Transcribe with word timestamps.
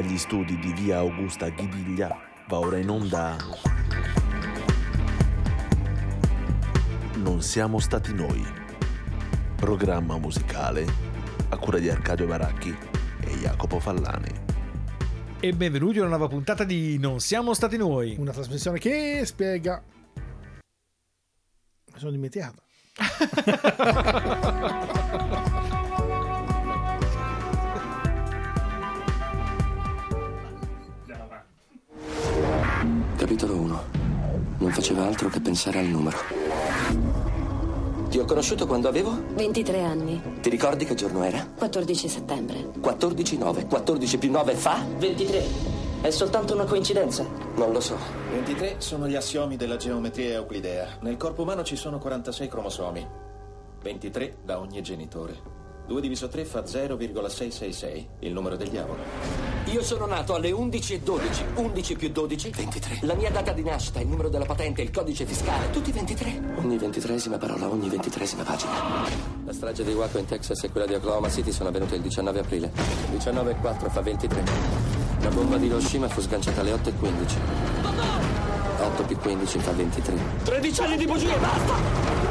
Dagli 0.00 0.16
studi 0.16 0.58
di 0.58 0.72
via 0.72 0.96
Augusta 0.96 1.50
Ghibiglia 1.50 2.18
va 2.48 2.58
ora 2.58 2.78
in 2.78 2.88
onda. 2.88 3.36
Non 7.16 7.42
siamo 7.42 7.78
stati 7.80 8.14
noi. 8.14 8.42
Programma 9.56 10.16
musicale 10.16 10.86
a 11.50 11.58
cura 11.58 11.78
di 11.78 11.90
Arcadio 11.90 12.26
Baracchi 12.26 12.74
e 13.20 13.30
Jacopo 13.40 13.78
Fallani. 13.78 14.32
E 15.38 15.52
benvenuti 15.52 15.98
a 15.98 16.00
una 16.00 16.16
nuova 16.16 16.28
puntata 16.28 16.64
di 16.64 16.96
Non 16.96 17.20
siamo 17.20 17.52
stati 17.52 17.76
noi. 17.76 18.16
Una 18.18 18.32
trasmissione 18.32 18.78
che 18.78 19.20
spiega. 19.26 19.82
Mi 21.92 21.98
sono 21.98 22.10
dimenticato. 22.10 22.62
pensare 35.50 35.80
al 35.80 35.86
numero. 35.86 36.16
Ti 38.08 38.18
ho 38.18 38.24
conosciuto 38.24 38.68
quando 38.68 38.86
avevo? 38.88 39.10
23 39.34 39.82
anni, 39.82 40.22
Ti 40.40 40.48
ricordi 40.48 40.84
che 40.84 40.94
giorno 40.94 41.24
era? 41.24 41.44
14 41.44 42.08
settembre. 42.08 42.70
14-9. 42.80 43.66
14 43.66 44.18
più 44.18 44.30
9 44.30 44.54
fa? 44.54 44.84
23. 44.98 45.42
È 46.02 46.10
soltanto 46.10 46.54
una 46.54 46.64
coincidenza. 46.66 47.26
Non 47.56 47.72
lo 47.72 47.80
so. 47.80 47.96
23 48.30 48.76
sono 48.78 49.08
gli 49.08 49.16
assiomi 49.16 49.56
della 49.56 49.76
geometria 49.76 50.34
euclidea. 50.34 50.98
Nel 51.00 51.16
corpo 51.16 51.42
umano 51.42 51.64
ci 51.64 51.74
sono 51.74 51.98
46 51.98 52.48
cromosomi. 52.48 53.04
23 53.82 54.36
da 54.44 54.60
ogni 54.60 54.80
genitore. 54.82 55.58
2 55.88 56.00
diviso 56.00 56.28
3 56.28 56.44
fa 56.44 56.64
0,666, 56.64 58.08
il 58.20 58.32
numero 58.32 58.54
del 58.56 58.68
diavolo. 58.68 59.49
Io 59.72 59.84
sono 59.84 60.04
nato 60.06 60.34
alle 60.34 60.50
11.12. 60.50 61.44
11 61.54 61.94
più 61.94 62.10
12? 62.10 62.50
23. 62.50 62.98
La 63.02 63.14
mia 63.14 63.30
data 63.30 63.52
di 63.52 63.62
nascita, 63.62 64.00
il 64.00 64.08
numero 64.08 64.28
della 64.28 64.44
patente, 64.44 64.82
il 64.82 64.90
codice 64.90 65.24
fiscale, 65.24 65.70
tutti 65.70 65.92
23. 65.92 66.40
Ogni 66.56 66.76
ventitresima 66.76 67.38
parola, 67.38 67.68
ogni 67.68 67.88
ventitresima 67.88 68.42
pagina. 68.42 68.72
La 69.44 69.52
strage 69.52 69.84
di 69.84 69.92
Waco 69.92 70.18
in 70.18 70.26
Texas 70.26 70.64
e 70.64 70.70
quella 70.70 70.86
di 70.86 70.94
Oklahoma 70.94 71.30
City 71.30 71.52
sono 71.52 71.68
avvenute 71.68 71.94
il 71.94 72.00
19 72.00 72.40
aprile. 72.40 72.72
19 73.12 73.50
e 73.52 73.54
4 73.54 73.90
fa 73.90 74.00
23. 74.00 74.44
La 75.20 75.28
bomba 75.28 75.56
di 75.56 75.66
Hiroshima 75.66 76.08
fu 76.08 76.20
sganciata 76.20 76.62
alle 76.62 76.72
8 76.72 76.88
e 76.88 76.92
15. 76.92 77.36
8 78.80 79.02
più 79.04 79.16
15 79.18 79.58
fa 79.60 79.70
23. 79.70 80.14
13 80.42 80.80
anni 80.82 80.96
di 80.96 81.06
bugie, 81.06 81.36
basta! 81.36 82.29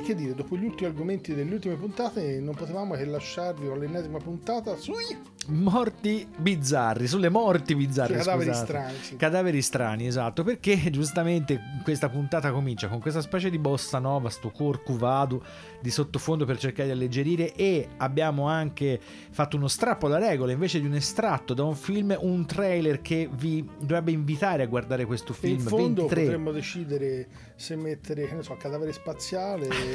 E 0.00 0.02
che 0.02 0.14
dire, 0.14 0.34
dopo 0.34 0.56
gli 0.56 0.64
ultimi 0.64 0.88
argomenti 0.88 1.34
delle 1.34 1.52
ultime 1.52 1.74
puntate, 1.74 2.40
non 2.40 2.54
potevamo 2.54 2.94
che 2.94 3.04
lasciarvi 3.04 3.66
con 3.66 3.78
l'ennesima 3.78 4.16
puntata 4.16 4.74
sui 4.76 5.04
Morti 5.46 6.26
bizzarri, 6.36 7.06
sulle 7.08 7.28
morti 7.28 7.74
bizzarre. 7.74 8.14
Sui 8.14 8.24
cadaveri 8.24 8.54
strani, 8.54 8.94
sì. 9.00 9.16
Cadaveri 9.16 9.62
strani, 9.62 10.06
esatto. 10.06 10.44
Perché 10.44 10.78
giustamente 10.92 11.60
questa 11.82 12.08
puntata 12.08 12.52
comincia 12.52 12.88
con 12.88 13.00
questa 13.00 13.20
specie 13.20 13.50
di 13.50 13.58
bossa 13.58 13.98
nova, 13.98 14.28
sto 14.28 14.50
corcuvado 14.50 15.42
di 15.80 15.90
sottofondo 15.90 16.44
per 16.44 16.58
cercare 16.58 16.88
di 16.88 16.94
alleggerire. 16.94 17.54
E 17.54 17.88
abbiamo 17.96 18.48
anche 18.48 19.00
fatto 19.30 19.56
uno 19.56 19.66
strappo 19.66 20.06
alla 20.06 20.18
regola 20.18 20.52
invece 20.52 20.78
di 20.78 20.86
un 20.86 20.94
estratto 20.94 21.54
da 21.54 21.64
un 21.64 21.74
film, 21.74 22.16
un 22.20 22.46
trailer 22.46 23.00
che 23.00 23.28
vi 23.32 23.66
dovrebbe 23.78 24.12
invitare 24.12 24.62
a 24.62 24.66
guardare 24.66 25.04
questo 25.06 25.32
E 25.32 25.36
film. 25.36 25.54
in 25.54 25.60
fondo 25.60 26.02
23. 26.02 26.22
potremmo 26.22 26.52
decidere 26.52 27.28
se 27.56 27.76
mettere, 27.76 28.26
che 28.26 28.34
ne 28.34 28.42
so, 28.42 28.56
cadavere 28.56 28.92
spaziale, 28.92 29.68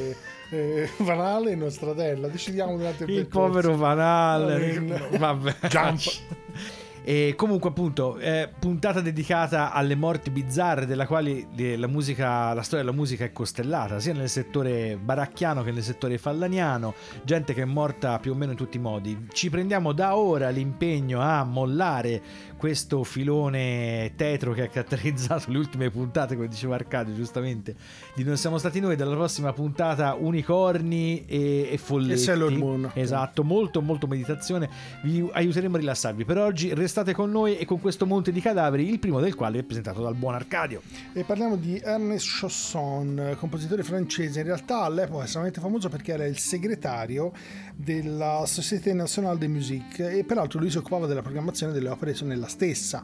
eh, 0.50 0.90
Vanale 0.98 1.52
e 1.52 1.56
Nostradella. 1.56 2.28
Decidiamo 2.28 2.76
durante 2.78 3.04
il 3.04 3.10
Il 3.10 3.16
percorso. 3.28 3.48
povero 3.48 3.76
Vanale. 3.78 4.74
Eh, 4.74 5.18
Vabbè. 5.18 5.56
Jump. 5.70 6.02
E 7.08 7.36
comunque, 7.36 7.70
appunto, 7.70 8.18
eh, 8.18 8.50
puntata 8.58 9.00
dedicata 9.00 9.72
alle 9.72 9.94
morti 9.94 10.32
bizzarre, 10.32 10.88
della 10.88 11.06
quale 11.06 11.46
eh, 11.56 11.78
la 11.78 11.86
musica, 11.86 12.52
la 12.56 12.64
storia 12.64 12.84
della 12.84 12.98
musica 12.98 13.24
è 13.24 13.32
costellata, 13.32 14.00
sia 14.00 14.14
nel 14.16 14.28
settore 14.28 14.98
baracchiano 15.00 15.62
che 15.62 15.70
nel 15.72 15.84
settore 15.84 16.18
fallaniano, 16.18 16.96
gente 17.24 17.54
che 17.54 17.62
è 17.62 17.66
morta 17.66 18.18
più 18.18 18.32
o 18.32 18.34
meno 18.36 18.54
in 18.54 18.58
tutti 18.58 18.78
i 18.78 18.80
modi. 18.80 19.28
Ci 19.32 19.52
prendiamo 19.52 19.92
da 19.94 20.16
ora 20.16 20.50
l'impegno 20.50 21.22
a 21.22 21.44
mollare 21.44 22.20
questo 22.58 23.04
filone 23.04 24.14
tetro 24.16 24.54
che 24.54 24.64
ha 24.64 24.68
caratterizzato 24.68 25.52
le 25.52 25.58
ultime 25.58 25.90
puntate, 25.90 26.36
come 26.36 26.48
diceva 26.48 26.76
Arcadio 26.76 27.14
giustamente, 27.14 27.76
di 28.16 28.24
Non 28.24 28.38
siamo 28.38 28.58
stati 28.58 28.80
noi, 28.80 28.96
dalla 28.96 29.16
prossima 29.16 29.54
puntata 29.54 30.16
unicorni 30.16 31.26
e, 31.26 31.70
e 31.72 31.78
folletti. 31.78 32.14
E 32.14 32.24
Sailor 32.24 32.52
Moon. 32.52 32.92
Esatto, 32.94 33.44
molto 33.44 33.82
molto 33.82 34.08
meditazione, 34.08 34.70
vi 35.04 35.28
aiuteremo 35.32 35.76
a 35.76 35.80
rilassarvi. 35.80 36.26
Per 36.26 36.38
oggi 36.38 36.74
restate 36.74 37.14
con 37.14 37.30
noi 37.30 37.58
e 37.58 37.66
con 37.66 37.80
questo 37.80 38.06
monte 38.06 38.32
di 38.32 38.42
cadaveri, 38.42 38.90
il 38.90 39.00
primo 39.00 39.20
del 39.20 39.36
quale 39.36 39.60
è 39.60 39.64
presentato 39.64 40.02
dal 40.02 40.16
buon 40.16 40.34
Arcadio. 40.36 40.82
E 41.14 41.24
parliamo 41.24 41.56
di 41.56 41.80
Ernest 41.84 42.40
Chausson, 42.40 43.36
compositore 43.38 43.84
francese, 43.84 44.40
in 44.40 44.46
realtà 44.46 44.82
all'epoca 44.82 45.24
estremamente 45.24 45.60
famoso 45.60 45.90
perché 45.90 46.14
era 46.14 46.26
il 46.26 46.38
segretario 46.38 47.32
della 47.76 48.44
Société 48.46 48.94
Nationale 48.94 49.38
de 49.38 49.48
Musique 49.48 50.18
e 50.18 50.24
peraltro 50.24 50.60
lui 50.60 50.70
si 50.70 50.78
occupava 50.78 51.08
della 51.08 51.22
programmazione 51.22 51.74
delle 51.74 51.90
opere 51.90 52.16
nella 52.22 52.48
stessa. 52.48 53.04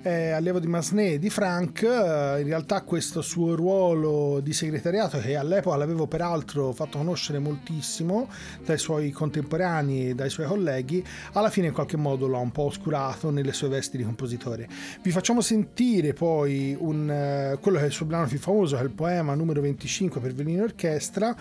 Eh, 0.00 0.30
allievo 0.30 0.60
di 0.60 0.68
Massenet 0.68 1.14
e 1.14 1.18
di 1.18 1.28
Franck, 1.28 1.82
eh, 1.82 2.40
in 2.40 2.46
realtà 2.46 2.82
questo 2.82 3.20
suo 3.20 3.56
ruolo 3.56 4.38
di 4.40 4.52
segretariato, 4.52 5.18
che 5.18 5.34
all'epoca 5.36 5.76
l'avevo 5.76 6.06
peraltro 6.06 6.70
fatto 6.72 6.98
conoscere 6.98 7.40
moltissimo 7.40 8.28
dai 8.64 8.78
suoi 8.78 9.10
contemporanei 9.10 10.10
e 10.10 10.14
dai 10.14 10.30
suoi 10.30 10.46
colleghi, 10.46 11.04
alla 11.32 11.50
fine 11.50 11.66
in 11.66 11.72
qualche 11.72 11.96
modo 11.96 12.28
l'ha 12.28 12.38
un 12.38 12.52
po' 12.52 12.62
oscurato 12.62 13.30
nelle 13.30 13.52
sue 13.52 13.68
vesti 13.68 13.96
di 13.96 14.04
compositore. 14.04 14.68
Vi 15.02 15.10
facciamo 15.10 15.40
sentire 15.40 16.12
poi 16.12 16.76
un, 16.78 17.10
eh, 17.10 17.58
quello 17.60 17.78
che 17.78 17.84
è 17.84 17.86
il 17.88 17.92
suo 17.92 18.06
brano 18.06 18.28
più 18.28 18.38
famoso, 18.38 18.76
che 18.76 18.82
è 18.82 18.84
il 18.84 18.92
poema 18.92 19.34
numero 19.34 19.60
25 19.60 20.20
per 20.20 20.32
violino 20.32 20.62
orchestra, 20.62 21.34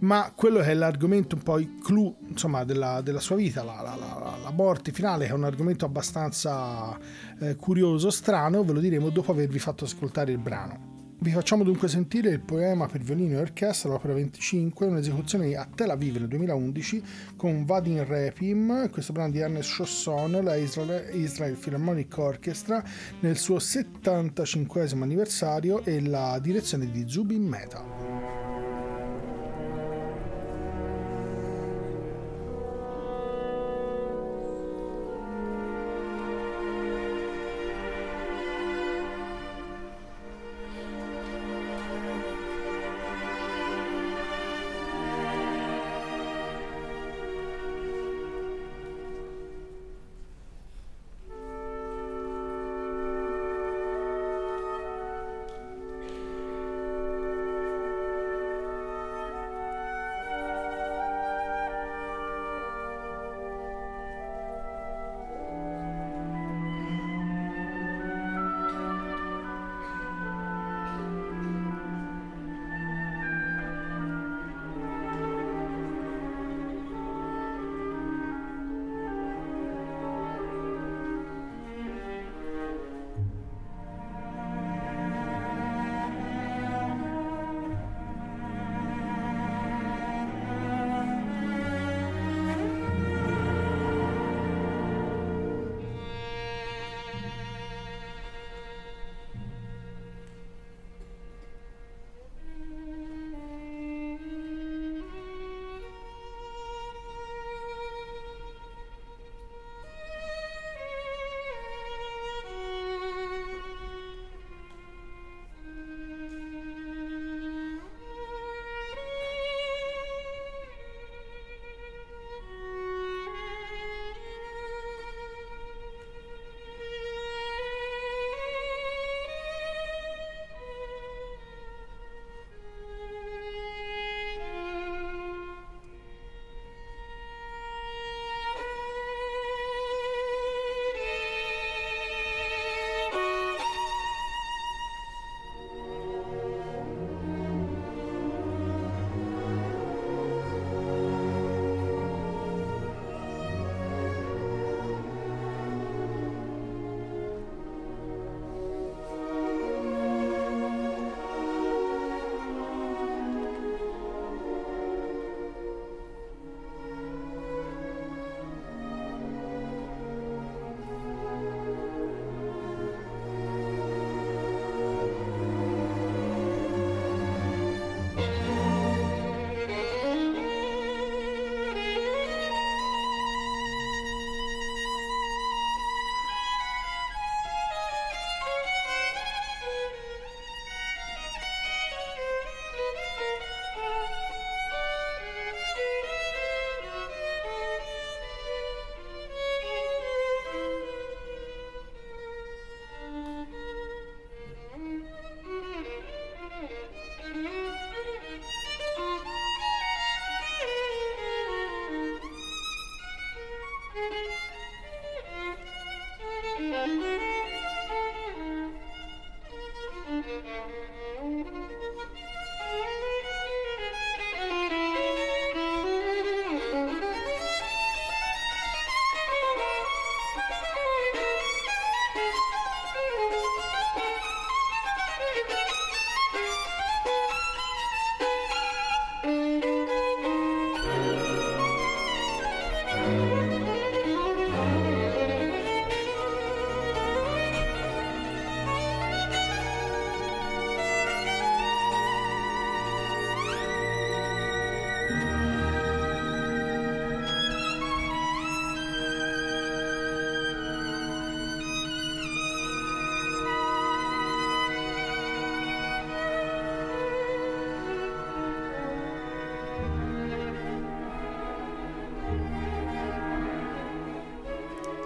ma 0.00 0.32
quello 0.34 0.60
che 0.60 0.66
è 0.70 0.74
l'argomento 0.74 1.34
un 1.34 1.42
po' 1.42 1.58
il 1.58 1.74
clou 1.82 2.14
insomma, 2.28 2.62
della, 2.64 3.00
della 3.02 3.20
sua 3.20 3.34
vita, 3.36 3.64
la, 3.64 3.82
la- 3.82 3.96
la- 3.98 4.38
la 4.40 4.50
morte 4.52 4.92
finale, 4.92 5.24
che 5.26 5.32
è 5.32 5.34
un 5.34 5.44
argomento 5.44 5.84
abbastanza 5.84 6.96
eh, 7.40 7.56
curioso, 7.56 8.03
strano, 8.10 8.64
ve 8.64 8.72
lo 8.72 8.80
diremo 8.80 9.10
dopo 9.10 9.32
avervi 9.32 9.58
fatto 9.58 9.84
ascoltare 9.84 10.32
il 10.32 10.38
brano. 10.38 10.92
Vi 11.24 11.30
facciamo 11.30 11.64
dunque 11.64 11.88
sentire 11.88 12.28
il 12.28 12.40
poema 12.40 12.86
per 12.86 13.00
violino 13.00 13.38
e 13.38 13.40
orchestra, 13.40 13.88
l'opera 13.88 14.12
25, 14.12 14.86
un'esecuzione 14.86 15.54
a 15.54 15.66
Tel 15.74 15.88
Aviv 15.88 16.16
nel 16.16 16.28
2011 16.28 17.02
con 17.34 17.64
Vadim 17.64 18.04
Repim, 18.04 18.90
questo 18.90 19.14
brano 19.14 19.30
di 19.30 19.38
Ernest 19.38 19.74
Chausson, 19.74 20.40
la 20.42 20.54
Israel, 20.56 21.14
Israel 21.14 21.56
Philharmonic 21.56 22.18
Orchestra 22.18 22.84
nel 23.20 23.38
suo 23.38 23.58
75 23.58 24.90
anniversario 24.90 25.82
e 25.84 26.02
la 26.02 26.38
direzione 26.42 26.90
di 26.90 27.08
Zubin 27.08 27.42
Mehta. 27.42 28.13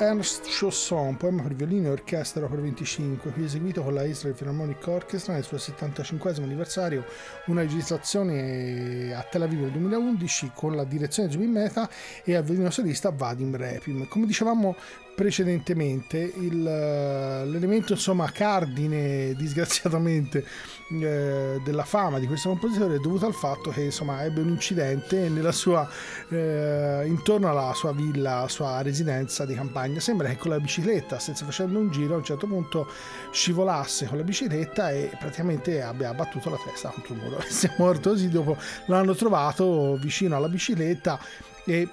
Ernst 0.01 0.47
Chausson, 0.49 1.17
poema 1.17 1.43
per 1.43 1.55
violino 1.55 1.89
e 1.89 1.91
orchestra 1.91 2.45
opera 2.45 2.63
25, 2.63 3.33
qui 3.33 3.45
eseguito 3.45 3.83
con 3.83 3.95
la 3.95 4.05
Israel 4.05 4.35
Philharmonic 4.35 4.87
Orchestra 4.87 5.33
nel 5.33 5.43
suo 5.43 5.59
75 5.59 6.35
anniversario, 6.37 7.05
una 7.47 7.63
registrazione 7.63 9.13
a 9.13 9.23
Tel 9.29 9.43
Aviv 9.43 9.59
nel 9.59 9.73
2011 9.73 10.53
con 10.55 10.77
la 10.77 10.85
direzione 10.85 11.29
di 11.29 11.37
Jimmy 11.37 11.51
Meta 11.51 11.91
e 12.23 12.37
al 12.37 12.45
violino 12.45 12.71
solista 12.71 13.11
Vadim 13.11 13.57
Repim. 13.57 14.07
Come 14.07 14.27
dicevamo 14.27 14.77
precedentemente, 15.17 16.19
il, 16.19 16.63
l'elemento 16.63 17.95
insomma 17.95 18.31
cardine 18.31 19.35
disgraziatamente 19.35 20.45
eh, 20.91 21.61
della 21.63 21.85
fama 21.85 22.19
di 22.19 22.27
questo 22.27 22.49
compositore 22.49 22.97
è 22.97 22.99
dovuto 22.99 23.27
al 23.27 23.35
fatto 23.35 23.71
che 23.71 23.83
insomma 23.83 24.25
ebbe 24.25 24.41
un 24.41 24.49
incidente 24.49 25.53
sua, 25.53 25.89
eh, 26.29 27.03
intorno 27.07 27.49
alla 27.49 27.73
sua 27.75 27.93
villa, 27.93 28.47
sua 28.49 28.81
residenza 28.83 29.45
di 29.45 29.55
campagna. 29.55 30.01
Sembra 30.01 30.29
che 30.29 30.37
con 30.37 30.51
la 30.51 30.61
bicicletta, 30.61 31.19
stesse 31.19 31.45
facendo 31.45 31.79
un 31.79 31.91
giro, 31.91 32.15
a 32.15 32.17
un 32.19 32.25
certo 32.25 32.47
punto 32.47 32.89
scivolasse 33.31 34.07
con 34.07 34.19
la 34.19 34.25
bicicletta 34.25 34.91
e 34.91 35.11
praticamente 35.19 35.83
abbia 35.83 36.13
battuto 36.15 36.51
la 36.51 36.59
testa 36.65 36.91
contro 36.91 37.15
il 37.15 37.21
muro. 37.21 37.41
Si 37.49 37.67
è 37.67 37.75
morto 37.79 38.11
così, 38.11 38.29
dopo 38.29 38.57
l'hanno 38.87 39.15
trovato 39.15 39.97
vicino 39.97 40.37
alla 40.37 40.49
bicicletta 40.49 41.19
e 41.65 41.89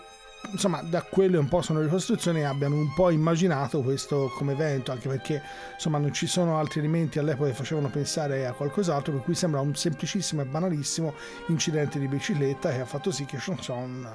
insomma 0.51 0.81
da 0.81 1.01
quelle 1.03 1.37
un 1.37 1.47
po' 1.47 1.61
sono 1.61 1.81
ricostruzioni 1.81 2.43
abbiano 2.43 2.75
un 2.75 2.93
po' 2.93 3.09
immaginato 3.09 3.81
questo 3.81 4.31
come 4.35 4.53
evento 4.53 4.91
anche 4.91 5.07
perché 5.07 5.41
insomma 5.73 5.97
non 5.97 6.13
ci 6.13 6.27
sono 6.27 6.57
altri 6.57 6.79
elementi 6.79 7.19
all'epoca 7.19 7.49
che 7.49 7.55
facevano 7.55 7.89
pensare 7.89 8.45
a 8.45 8.53
qualcos'altro 8.53 9.13
per 9.13 9.21
cui 9.23 9.35
sembra 9.35 9.61
un 9.61 9.75
semplicissimo 9.75 10.41
e 10.41 10.45
banalissimo 10.45 11.13
incidente 11.47 11.99
di 11.99 12.07
bicicletta 12.07 12.71
che 12.71 12.81
ha 12.81 12.85
fatto 12.85 13.11
sì 13.11 13.25
che 13.25 13.37
Chanson 13.39 14.07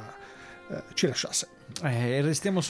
eh, 0.70 0.82
ci 0.94 1.08
lasciasse. 1.08 1.48
Eh, 1.82 2.20
restiamo 2.20 2.60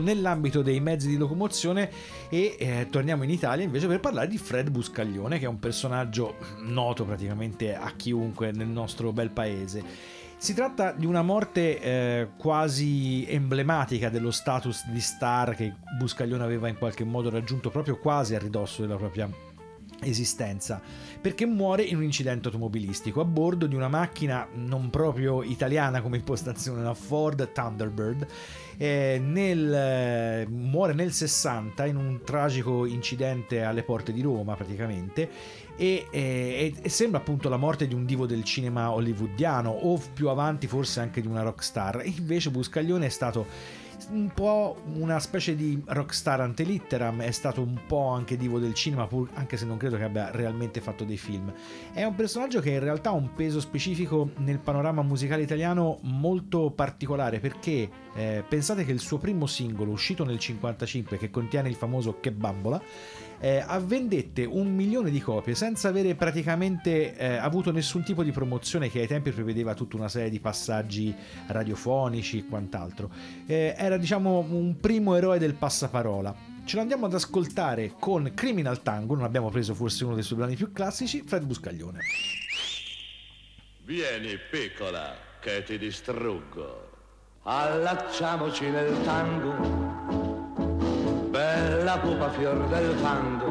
nell'ambito 0.00 0.62
dei 0.62 0.80
mezzi 0.80 1.08
di 1.08 1.16
locomozione 1.16 1.90
e 2.28 2.56
eh, 2.58 2.86
torniamo 2.90 3.24
in 3.24 3.30
Italia 3.30 3.64
invece 3.64 3.86
per 3.86 4.00
parlare 4.00 4.28
di 4.28 4.38
Fred 4.38 4.70
Buscaglione 4.70 5.38
che 5.38 5.44
è 5.44 5.48
un 5.48 5.58
personaggio 5.58 6.36
noto 6.58 7.04
praticamente 7.04 7.74
a 7.74 7.92
chiunque 7.96 8.52
nel 8.52 8.68
nostro 8.68 9.12
bel 9.12 9.30
paese 9.30 10.20
si 10.42 10.54
tratta 10.54 10.90
di 10.90 11.06
una 11.06 11.22
morte 11.22 11.78
eh, 11.78 12.28
quasi 12.36 13.24
emblematica 13.28 14.08
dello 14.08 14.32
status 14.32 14.88
di 14.88 14.98
star 15.00 15.54
che 15.54 15.72
Buscaglione 15.96 16.42
aveva 16.42 16.66
in 16.66 16.76
qualche 16.76 17.04
modo 17.04 17.30
raggiunto 17.30 17.70
proprio 17.70 17.96
quasi 17.96 18.34
a 18.34 18.40
ridosso 18.40 18.80
della 18.80 18.96
propria 18.96 19.30
esistenza, 20.00 20.82
perché 21.20 21.46
muore 21.46 21.84
in 21.84 21.94
un 21.94 22.02
incidente 22.02 22.48
automobilistico 22.48 23.20
a 23.20 23.24
bordo 23.24 23.66
di 23.66 23.76
una 23.76 23.86
macchina 23.86 24.48
non 24.54 24.90
proprio 24.90 25.44
italiana 25.44 26.02
come 26.02 26.16
impostazione, 26.16 26.80
una 26.80 26.94
Ford 26.94 27.52
Thunderbird. 27.52 28.26
Eh, 28.78 29.20
nel, 29.22 29.72
eh, 29.72 30.46
muore 30.48 30.92
nel 30.92 31.12
60 31.12 31.86
in 31.86 31.94
un 31.94 32.22
tragico 32.24 32.84
incidente 32.84 33.62
alle 33.62 33.84
porte 33.84 34.12
di 34.12 34.22
Roma 34.22 34.56
praticamente 34.56 35.30
e, 35.76 36.06
e, 36.10 36.74
e, 36.80 36.88
sembra 36.88 37.20
appunto 37.20 37.48
la 37.48 37.56
morte 37.56 37.86
di 37.86 37.94
un 37.94 38.04
divo 38.04 38.26
del 38.26 38.44
cinema 38.44 38.90
hollywoodiano 38.92 39.70
o 39.70 40.00
più 40.12 40.28
avanti 40.28 40.66
forse 40.66 41.00
anche 41.00 41.20
di 41.20 41.26
una 41.26 41.42
rockstar. 41.42 42.02
Invece 42.04 42.50
Buscaglione 42.50 43.06
è 43.06 43.10
stato 43.10 43.46
un 44.10 44.30
po' 44.34 44.76
una 44.94 45.18
specie 45.20 45.54
di 45.54 45.80
rockstar 45.86 46.40
ante 46.40 46.64
litteram, 46.64 47.22
è 47.22 47.30
stato 47.30 47.62
un 47.62 47.78
po' 47.86 48.08
anche 48.08 48.36
divo 48.36 48.58
del 48.58 48.74
cinema, 48.74 49.06
pur, 49.06 49.28
anche 49.34 49.56
se 49.56 49.64
non 49.64 49.76
credo 49.76 49.96
che 49.96 50.04
abbia 50.04 50.30
realmente 50.30 50.80
fatto 50.80 51.04
dei 51.04 51.16
film. 51.16 51.52
È 51.92 52.02
un 52.04 52.14
personaggio 52.14 52.60
che 52.60 52.70
in 52.70 52.80
realtà 52.80 53.10
ha 53.10 53.14
un 53.14 53.32
peso 53.34 53.60
specifico 53.60 54.30
nel 54.38 54.58
panorama 54.58 55.02
musicale 55.02 55.42
italiano 55.42 55.98
molto 56.02 56.70
particolare 56.70 57.40
perché 57.40 57.88
eh, 58.14 58.44
pensate 58.46 58.84
che 58.84 58.92
il 58.92 59.00
suo 59.00 59.18
primo 59.18 59.46
singolo 59.46 59.92
uscito 59.92 60.24
nel 60.24 60.38
1955 60.38 61.18
che 61.18 61.30
contiene 61.30 61.68
il 61.68 61.74
famoso 61.74 62.18
Che 62.20 62.32
bambola 62.32 62.80
eh, 63.42 63.64
vendette 63.80 64.44
un 64.44 64.72
milione 64.72 65.10
di 65.10 65.20
copie 65.20 65.56
senza 65.56 65.88
avere 65.88 66.14
praticamente 66.14 67.16
eh, 67.16 67.36
avuto 67.36 67.72
nessun 67.72 68.04
tipo 68.04 68.22
di 68.22 68.30
promozione 68.30 68.88
che 68.88 69.00
ai 69.00 69.08
tempi 69.08 69.32
prevedeva 69.32 69.74
tutta 69.74 69.96
una 69.96 70.08
serie 70.08 70.30
di 70.30 70.38
passaggi 70.38 71.12
radiofonici 71.48 72.38
e 72.38 72.46
quant'altro. 72.46 73.10
Eh, 73.46 73.74
era 73.76 73.96
diciamo 73.96 74.46
un 74.48 74.78
primo 74.78 75.16
eroe 75.16 75.40
del 75.40 75.54
passaparola. 75.54 76.50
Ce 76.64 76.76
lo 76.76 76.82
andiamo 76.82 77.06
ad 77.06 77.14
ascoltare 77.14 77.94
con 77.98 78.30
Criminal 78.32 78.80
Tango, 78.82 79.16
non 79.16 79.24
abbiamo 79.24 79.50
preso 79.50 79.74
forse 79.74 80.04
uno 80.04 80.14
dei 80.14 80.22
suoi 80.22 80.38
brani 80.38 80.54
più 80.54 80.70
classici, 80.70 81.24
Fred 81.26 81.44
Buscaglione. 81.44 81.98
Vieni 83.84 84.38
piccola, 84.48 85.16
che 85.40 85.64
ti 85.64 85.76
distruggo. 85.76 86.90
Allacciamoci 87.42 88.70
nel 88.70 89.02
tango 89.02 90.21
bella 91.32 91.98
pupa 91.98 92.28
fior 92.28 92.68
del 92.68 92.94
tango, 93.00 93.48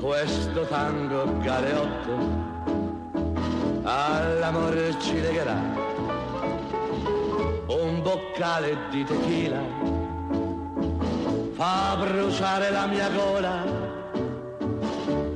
questo 0.00 0.62
tango 0.66 1.38
galeotto 1.38 2.12
all'amore 3.84 4.98
ci 4.98 5.20
legherà. 5.20 5.86
Un 7.68 8.02
boccale 8.02 8.76
di 8.90 9.04
tequila 9.04 9.60
fa 11.52 11.96
bruciare 12.00 12.70
la 12.70 12.86
mia 12.86 13.08
gola 13.10 13.64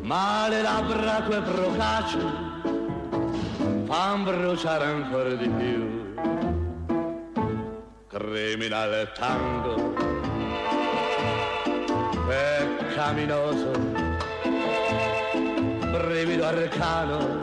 ma 0.00 0.48
le 0.48 0.62
labbra 0.62 1.20
tue 1.22 1.42
procaci 1.42 2.18
fan 3.84 4.24
bruciare 4.24 4.84
ancora 4.84 5.34
di 5.34 5.48
più. 5.48 6.14
Criminale 8.08 9.12
tango 9.14 10.11
peccaminoso, 12.32 13.70
brivido 15.90 16.44
arcano 16.46 17.38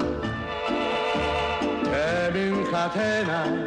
che 1.84 2.30
mi 2.32 2.48
incatena, 2.48 3.64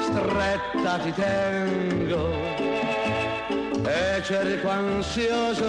stretta 0.00 0.98
ti 0.98 1.12
tengo 1.12 2.30
e 3.84 4.22
cerco 4.24 4.68
ansioso 4.68 5.64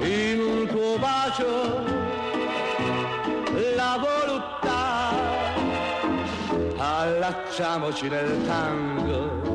in 0.00 0.40
un 0.40 0.66
tuo 0.66 0.98
bacio 0.98 1.84
la 3.76 3.98
voluttà, 4.00 5.12
allacciamoci 6.78 8.08
nel 8.08 8.44
tango 8.46 9.45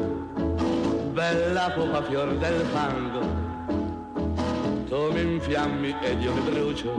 bella 1.12 1.72
popa 1.76 2.02
fior 2.04 2.38
del 2.38 2.62
fango, 2.72 3.20
tu 4.88 5.12
mi 5.12 5.22
infiammi 5.22 5.96
ed 6.02 6.22
io 6.22 6.34
mi 6.34 6.42
brucio, 6.42 6.92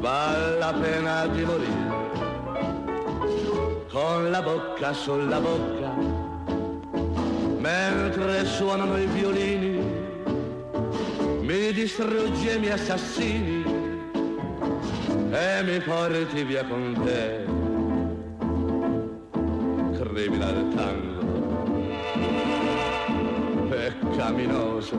vale 0.00 0.58
la 0.58 0.72
pena 0.72 1.26
di 1.26 1.44
morire, 1.44 2.08
con 3.88 4.30
la 4.30 4.42
bocca 4.42 4.92
sulla 4.92 5.38
bocca, 5.38 5.92
mentre 7.58 8.44
suonano 8.46 8.98
i 8.98 9.06
violini, 9.06 9.78
mi 11.42 11.72
distruggi 11.72 12.48
e 12.48 12.58
mi 12.58 12.68
assassini 12.68 13.64
e 15.30 15.62
mi 15.62 15.80
porti 15.80 16.42
via 16.42 16.64
con 16.64 17.00
te, 17.04 17.44
criminale 19.96 20.74
tango 20.74 21.19
peccaminoso, 24.20 24.96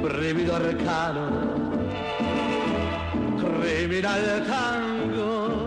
brivido 0.00 0.52
arcano, 0.56 1.30
criminal 3.38 4.44
tango. 4.48 5.60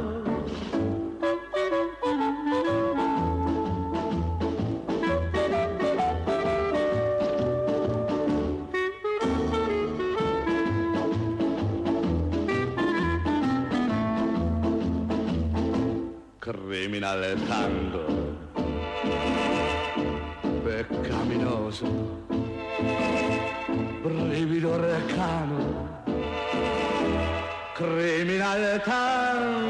Criminal 16.39 17.35
tango, 17.47 18.04
peccaminoso, 21.75 21.85
brivido 24.01 24.73
arcano, 24.73 26.03
criminal 27.73 28.81
tango. 28.83 29.64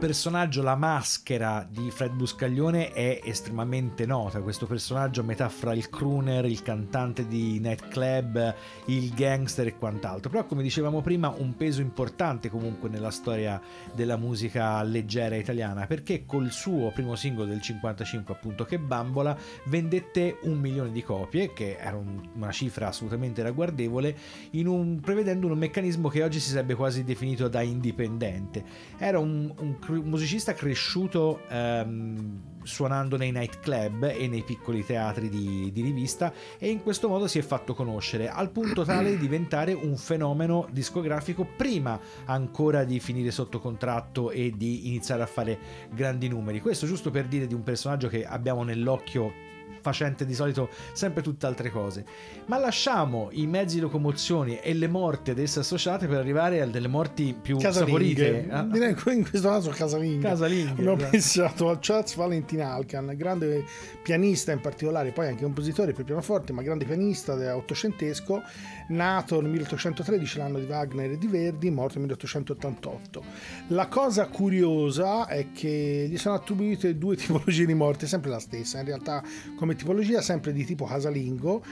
Personaggio, 0.00 0.62
la 0.62 0.76
maschera 0.76 1.68
di 1.70 1.90
Fred 1.90 2.12
Buscaglione 2.14 2.90
è 2.92 3.20
estremamente 3.22 4.06
nota. 4.06 4.40
Questo 4.40 4.64
personaggio 4.64 5.22
metà 5.22 5.50
fra 5.50 5.74
il 5.74 5.90
crooner, 5.90 6.46
il 6.46 6.62
cantante 6.62 7.28
di 7.28 7.60
nightclub, 7.60 8.54
il 8.86 9.10
gangster 9.12 9.66
e 9.66 9.76
quant'altro. 9.76 10.30
Però, 10.30 10.46
come 10.46 10.62
dicevamo 10.62 11.02
prima, 11.02 11.28
un 11.36 11.54
peso 11.54 11.82
importante 11.82 12.48
comunque 12.48 12.88
nella 12.88 13.10
storia 13.10 13.60
della 13.94 14.16
musica 14.16 14.82
leggera 14.82 15.36
italiana, 15.36 15.86
perché 15.86 16.24
col 16.24 16.50
suo 16.50 16.90
primo 16.92 17.14
singolo 17.14 17.48
del 17.48 17.60
55, 17.60 18.32
appunto, 18.32 18.64
che 18.64 18.78
bambola, 18.78 19.36
vendette 19.66 20.38
un 20.44 20.58
milione 20.58 20.92
di 20.92 21.02
copie, 21.02 21.52
che 21.52 21.76
era 21.78 21.98
un- 21.98 22.26
una 22.36 22.52
cifra 22.52 22.88
assolutamente 22.88 23.42
ragguardevole, 23.42 24.16
un- 24.52 24.98
prevedendo 24.98 25.46
un 25.46 25.58
meccanismo 25.58 26.08
che 26.08 26.22
oggi 26.22 26.40
si 26.40 26.48
sarebbe 26.48 26.74
quasi 26.74 27.04
definito 27.04 27.48
da 27.48 27.60
indipendente. 27.60 28.64
Era 28.96 29.18
un, 29.18 29.52
un 29.58 29.78
musicista 29.90 30.54
cresciuto 30.54 31.40
ehm, 31.48 32.50
suonando 32.62 33.16
nei 33.16 33.32
nightclub 33.32 34.04
e 34.04 34.28
nei 34.28 34.42
piccoli 34.42 34.84
teatri 34.84 35.28
di, 35.28 35.70
di 35.72 35.82
rivista 35.82 36.32
e 36.58 36.68
in 36.68 36.82
questo 36.82 37.08
modo 37.08 37.26
si 37.26 37.38
è 37.38 37.42
fatto 37.42 37.74
conoscere 37.74 38.28
al 38.28 38.50
punto 38.50 38.84
tale 38.84 39.10
di 39.10 39.18
diventare 39.18 39.72
un 39.72 39.96
fenomeno 39.96 40.66
discografico 40.70 41.44
prima 41.44 41.98
ancora 42.26 42.84
di 42.84 43.00
finire 43.00 43.30
sotto 43.30 43.58
contratto 43.60 44.30
e 44.30 44.52
di 44.56 44.88
iniziare 44.88 45.22
a 45.22 45.26
fare 45.26 45.58
grandi 45.92 46.28
numeri. 46.28 46.60
Questo 46.60 46.86
giusto 46.86 47.10
per 47.10 47.26
dire 47.26 47.46
di 47.46 47.54
un 47.54 47.62
personaggio 47.62 48.08
che 48.08 48.24
abbiamo 48.24 48.62
nell'occhio 48.62 49.48
facente 49.80 50.24
di 50.24 50.34
solito 50.34 50.68
sempre 50.92 51.22
tutt'altre 51.22 51.70
cose. 51.70 52.04
Ma 52.46 52.58
lasciamo 52.58 53.28
i 53.32 53.46
mezzi 53.46 53.76
di 53.76 53.80
locomozione 53.80 54.62
e 54.62 54.74
le 54.74 54.88
morti 54.88 55.30
ad 55.30 55.38
esse 55.38 55.60
associate 55.60 56.06
per 56.06 56.18
arrivare 56.18 56.60
a 56.60 56.66
delle 56.66 56.88
morti 56.88 57.34
più 57.40 57.56
Casalinghe, 57.58 58.14
saporite. 58.14 58.46
Ah, 58.50 58.62
direi 58.62 58.94
che 58.94 59.12
in 59.12 59.28
questo 59.28 59.48
caso 59.48 59.70
casalinghe. 59.70 60.28
Casalinghe, 60.28 60.70
Abbiamo 60.70 60.96
esatto. 60.96 61.10
pensato 61.10 61.68
al 61.68 61.78
Charles 61.80 62.14
Valentin 62.14 62.62
Alcan, 62.62 63.12
grande 63.16 63.64
pianista 64.02 64.52
in 64.52 64.60
particolare, 64.60 65.10
poi 65.12 65.28
anche 65.28 65.42
compositore 65.42 65.92
per 65.92 66.04
pianoforte, 66.04 66.52
ma 66.52 66.62
grande 66.62 66.84
pianista 66.84 67.34
ottocentesco, 67.54 68.42
nato 68.88 69.40
nel 69.40 69.50
1813, 69.50 70.38
l'anno 70.38 70.58
di 70.58 70.66
Wagner 70.66 71.12
e 71.12 71.18
di 71.18 71.26
Verdi, 71.26 71.70
morto 71.70 71.98
nel 71.98 72.08
1888. 72.08 73.24
La 73.68 73.86
cosa 73.86 74.26
curiosa 74.26 75.26
è 75.26 75.52
che 75.52 76.06
gli 76.08 76.16
sono 76.18 76.34
attribuite 76.34 76.96
due 76.98 77.16
tipologie 77.16 77.66
di 77.66 77.74
morte, 77.74 78.06
sempre 78.06 78.30
la 78.30 78.38
stessa, 78.38 78.78
in 78.78 78.86
realtà 78.86 79.22
come 79.56 79.69
tipologia 79.76 80.20
sempre 80.20 80.52
di 80.52 80.64
tipo 80.64 80.84
casalingo 80.84 81.62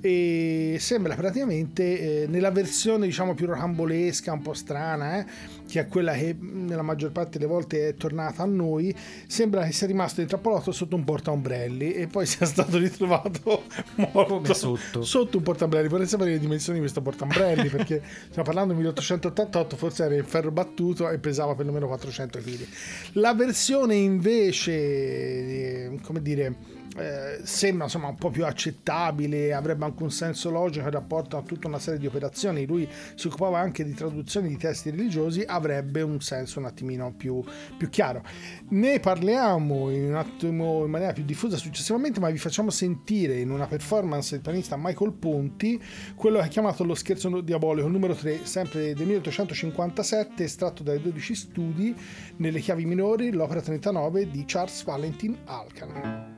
e 0.00 0.76
sembra 0.78 1.14
praticamente 1.14 2.22
eh, 2.22 2.26
nella 2.26 2.50
versione 2.50 3.06
diciamo 3.06 3.34
più 3.34 3.46
rocambolesca, 3.46 4.32
un 4.32 4.42
po' 4.42 4.52
strana, 4.52 5.18
eh, 5.18 5.26
che 5.66 5.80
è 5.80 5.86
quella 5.88 6.12
che 6.12 6.36
nella 6.38 6.82
maggior 6.82 7.10
parte 7.10 7.38
delle 7.38 7.50
volte 7.50 7.88
è 7.88 7.94
tornata 7.94 8.42
a 8.42 8.46
noi, 8.46 8.94
sembra 9.26 9.64
che 9.64 9.72
sia 9.72 9.86
rimasto 9.86 10.20
intrappolato 10.20 10.70
sotto 10.70 10.94
un 10.96 11.04
portaombrelli 11.04 11.94
e 11.94 12.06
poi 12.06 12.26
sia 12.26 12.46
stato 12.46 12.78
ritrovato 12.78 13.64
morto 13.96 14.36
Come 14.36 14.54
sotto? 14.54 15.02
sotto 15.02 15.38
un 15.38 15.42
portaombrelli. 15.42 15.88
Vorrei 15.88 16.06
sapere 16.06 16.30
le 16.30 16.38
dimensioni 16.38 16.78
di 16.78 16.84
questo 16.84 17.02
portaombrelli 17.02 17.68
perché 17.68 18.02
stiamo 18.28 18.44
parlando 18.44 18.68
del 18.68 18.82
1888, 18.82 19.76
forse 19.76 20.04
era 20.04 20.14
in 20.14 20.24
ferro 20.24 20.50
battuto 20.50 21.08
e 21.10 21.18
pesava 21.18 21.54
per 21.54 21.66
almeno 21.66 21.86
400 21.86 22.38
kg. 22.38 22.66
La 23.12 23.34
versione 23.34 23.94
invece, 23.94 24.72
eh, 24.72 25.98
come 26.02 26.22
dire, 26.22 26.75
eh, 26.96 27.40
sembra 27.42 27.84
insomma 27.84 28.08
un 28.08 28.16
po' 28.16 28.30
più 28.30 28.44
accettabile, 28.44 29.52
avrebbe 29.52 29.84
anche 29.84 30.02
un 30.02 30.10
senso 30.10 30.50
logico 30.50 30.84
in 30.84 30.90
rapporto 30.90 31.36
a 31.36 31.42
tutta 31.42 31.68
una 31.68 31.78
serie 31.78 31.98
di 31.98 32.06
operazioni. 32.06 32.66
Lui 32.66 32.88
si 33.14 33.26
occupava 33.26 33.58
anche 33.58 33.84
di 33.84 33.92
traduzioni 33.94 34.48
di 34.48 34.56
testi 34.56 34.90
religiosi, 34.90 35.42
avrebbe 35.46 36.02
un 36.02 36.20
senso 36.20 36.58
un 36.58 36.66
attimino 36.66 37.12
più, 37.12 37.42
più 37.76 37.88
chiaro. 37.88 38.22
Ne 38.70 39.00
parliamo 39.00 39.90
in 39.90 40.14
attimo 40.14 40.84
in 40.84 40.90
maniera 40.90 41.12
più 41.12 41.24
diffusa 41.24 41.56
successivamente, 41.56 42.20
ma 42.20 42.30
vi 42.30 42.38
facciamo 42.38 42.70
sentire 42.70 43.38
in 43.38 43.50
una 43.50 43.66
performance 43.66 44.30
del 44.30 44.40
pianista 44.40 44.76
Michael 44.78 45.12
Ponti 45.12 45.82
quello 46.14 46.38
che 46.38 46.46
è 46.46 46.48
chiamato 46.48 46.84
lo 46.84 46.94
scherzo 46.94 47.40
diabolico 47.40 47.88
numero 47.88 48.14
3, 48.14 48.44
sempre 48.44 48.94
del 48.94 49.06
1857, 49.06 50.44
estratto 50.44 50.82
dai 50.82 51.00
12 51.00 51.34
studi 51.34 51.94
nelle 52.36 52.60
chiavi 52.60 52.84
minori, 52.86 53.32
l'opera 53.32 53.60
39 53.60 54.30
di 54.30 54.44
Charles 54.46 54.84
Valentin 54.84 55.36
Alcan. 55.44 56.35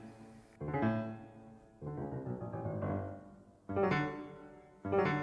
thank 0.71 0.85
you. 5.09 5.18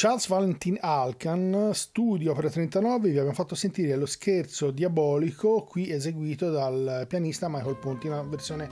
Charles 0.00 0.28
Valentin 0.28 0.78
Alcan, 0.80 1.70
studio 1.72 2.30
opera 2.30 2.48
39, 2.48 3.08
vi 3.08 3.16
abbiamo 3.16 3.32
fatto 3.32 3.56
sentire 3.56 3.96
lo 3.96 4.06
scherzo 4.06 4.70
diabolico 4.70 5.64
qui 5.64 5.90
eseguito 5.90 6.52
dal 6.52 7.04
pianista 7.08 7.48
Michael 7.48 7.78
Ponti, 7.78 8.06
una 8.06 8.22
versione 8.22 8.68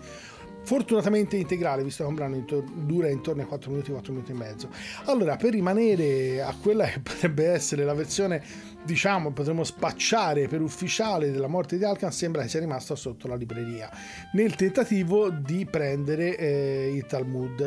fortunatamente 0.63 1.35
integrale, 1.35 1.83
visto 1.83 2.05
che 2.05 2.09
un 2.09 2.15
brano 2.15 2.37
intor- 2.37 2.71
dura 2.73 3.09
intorno 3.09 3.43
ai 3.43 3.49
4 3.49 3.71
minuti, 3.73 3.91
4 3.91 4.13
minuti 4.13 4.31
e 4.31 4.35
mezzo. 4.37 4.69
Allora, 5.07 5.35
per 5.35 5.51
rimanere 5.51 6.43
a 6.43 6.55
quella 6.63 6.85
che 6.85 7.01
potrebbe 7.01 7.49
essere 7.49 7.85
la 7.85 7.95
versione 7.95 8.41
diciamo, 8.87 9.33
potremmo 9.33 9.65
spacciare 9.65 10.47
per 10.49 10.63
ufficiale 10.63 11.31
della 11.31 11.49
morte 11.49 11.77
di 11.77 11.85
Alcan, 11.85 12.13
sembra 12.13 12.43
che 12.43 12.49
sia 12.49 12.61
rimasto 12.61 12.95
sotto 12.95 13.27
la 13.29 13.35
libreria, 13.35 13.91
nel 14.33 14.55
tentativo 14.55 15.29
di 15.29 15.67
prendere 15.71 16.37
eh, 16.39 16.93
il 16.95 17.05
Talmud. 17.07 17.61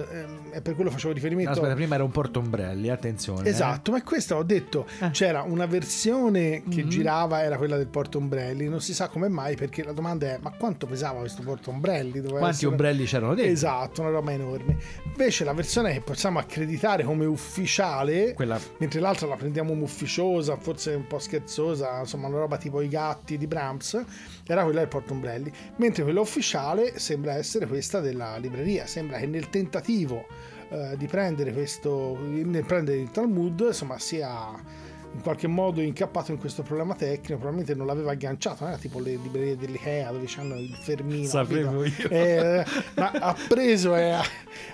Eh, 0.51 0.57
e 0.57 0.61
per 0.61 0.73
quello 0.75 0.89
facevo 0.89 1.13
riferimento... 1.13 1.51
No, 1.51 1.55
aspetta, 1.57 1.75
prima 1.75 1.95
era 1.95 2.03
un 2.03 2.11
portombrelli, 2.11 2.89
attenzione. 2.89 3.45
eh. 3.45 3.49
Esatto, 3.49 3.91
ma 3.91 4.01
questa 4.01 4.35
ho 4.37 4.43
detto, 4.43 4.87
Eh. 4.99 5.09
c'era 5.11 5.41
una 5.43 5.65
versione 5.65 6.63
che 6.69 6.83
Mhm. 6.83 6.89
girava, 6.89 7.43
era 7.43 7.57
quella 7.57 7.75
del 7.77 7.87
portombrelli, 7.87 8.67
non 8.69 8.81
si 8.81 8.93
sa 8.93 9.07
come 9.09 9.27
mai 9.27 9.55
perché 9.55 9.83
la 9.83 9.91
domanda 9.91 10.27
è 10.27 10.37
ma 10.41 10.51
quanto 10.51 10.85
pesava 10.87 11.19
questo 11.19 11.41
portombrelli? 11.43 12.21
Doveva 12.21 12.39
Quanti 12.39 12.55
essere- 12.55 12.71
ombrelli 12.71 13.03
c'erano 13.05 13.35
dentro? 13.35 13.51
Esatto, 13.53 14.01
una 14.01 14.09
roba 14.11 14.31
enorme. 14.31 14.77
Invece 15.03 15.43
la 15.43 15.53
versione 15.53 15.91
che 15.93 16.01
possiamo 16.01 16.39
accreditare 16.39 17.03
come 17.03 17.25
ufficiale, 17.25 18.33
Quella 18.33 18.57
mentre 18.77 18.99
l'altra 18.99 19.27
la 19.27 19.35
prendiamo 19.35 19.69
come 19.71 19.83
ufficiosa, 19.83 20.55
forse 20.57 20.93
un 20.93 21.05
po' 21.09 21.19
scherzosa, 21.19 21.99
insomma 21.99 22.27
una 22.27 22.39
roba 22.39 22.57
tipo 22.57 22.79
i 22.81 22.87
gatti 22.87 23.37
di 23.37 23.47
Brahms, 23.47 24.01
era 24.47 24.63
quella 24.63 24.79
del 24.79 24.87
portombrelli, 24.87 25.51
mentre 25.77 26.03
quella 26.03 26.21
ufficiale 26.21 26.97
sembra 26.97 27.35
essere 27.35 27.67
questa 27.67 27.99
della 27.99 28.37
libreria, 28.37 28.85
sembra 28.85 29.17
che 29.17 29.25
nel 29.25 29.49
tentativo 29.49 30.25
eh, 30.69 30.95
di 30.95 31.07
prendere 31.07 31.51
questo, 31.51 32.17
nel 32.21 32.63
prendere 32.63 32.97
il 32.99 33.11
Talmud, 33.11 33.59
insomma 33.67 33.99
sia 33.99 34.87
in 35.11 35.21
qualche 35.21 35.47
modo 35.47 35.81
incappato 35.81 36.31
in 36.31 36.37
questo 36.37 36.61
problema 36.61 36.93
tecnico, 36.93 37.33
probabilmente 37.33 37.73
non 37.75 37.87
l'aveva 37.87 38.11
agganciato, 38.11 38.57
non 38.63 38.73
era 38.73 38.81
tipo 38.81 38.99
le 38.99 39.15
librerie 39.15 39.57
dell'Ikea 39.57 40.11
dove 40.11 40.25
c'hanno 40.27 40.55
il 40.55 40.73
fermino. 40.79 41.27
Sapevo 41.27 41.83
io. 41.83 42.09
Eh, 42.09 42.63
ma 42.95 43.11
ha 43.11 43.35
preso 43.47 43.95
e 43.95 44.11
ha, 44.11 44.23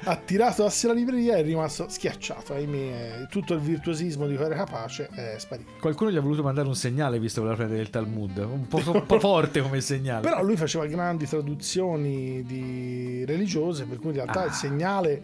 ha 0.03 0.15
tirato 0.17 0.65
a 0.65 0.69
sé 0.69 0.87
la 0.87 0.93
libreria 0.93 1.35
e 1.37 1.39
è 1.39 1.43
rimasto 1.43 1.87
schiacciato. 1.87 2.53
Ahimè, 2.53 2.77
eh, 3.21 3.27
tutto 3.29 3.53
il 3.53 3.61
virtuosismo 3.61 4.27
di 4.27 4.35
cui 4.35 4.45
era 4.45 4.55
capace 4.55 5.07
è 5.13 5.35
sparito. 5.37 5.71
Qualcuno 5.79 6.11
gli 6.11 6.17
ha 6.17 6.21
voluto 6.21 6.43
mandare 6.43 6.67
un 6.67 6.75
segnale 6.75 7.17
visto 7.19 7.41
che 7.41 7.47
voleva 7.47 7.63
prendere 7.63 7.81
il 7.81 7.89
Talmud, 7.89 8.37
un 8.37 8.67
po', 8.67 8.81
un 8.85 9.05
po' 9.05 9.19
forte 9.19 9.61
come 9.61 9.79
segnale. 9.81 10.21
Però 10.21 10.43
lui 10.43 10.57
faceva 10.57 10.85
grandi 10.85 11.25
traduzioni 11.27 12.43
di 12.43 13.23
religiose, 13.25 13.85
per 13.85 13.97
cui 13.99 14.09
in 14.09 14.15
realtà 14.15 14.41
Ah. 14.41 14.45
il 14.45 14.51
segnale 14.51 15.23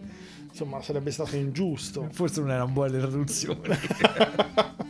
insomma 0.50 0.82
sarebbe 0.82 1.10
stato 1.10 1.36
ingiusto. 1.36 2.08
Forse 2.12 2.40
non 2.40 2.50
erano 2.50 2.70
buone 2.72 2.90
le 2.90 2.98
traduzioni. 2.98 3.60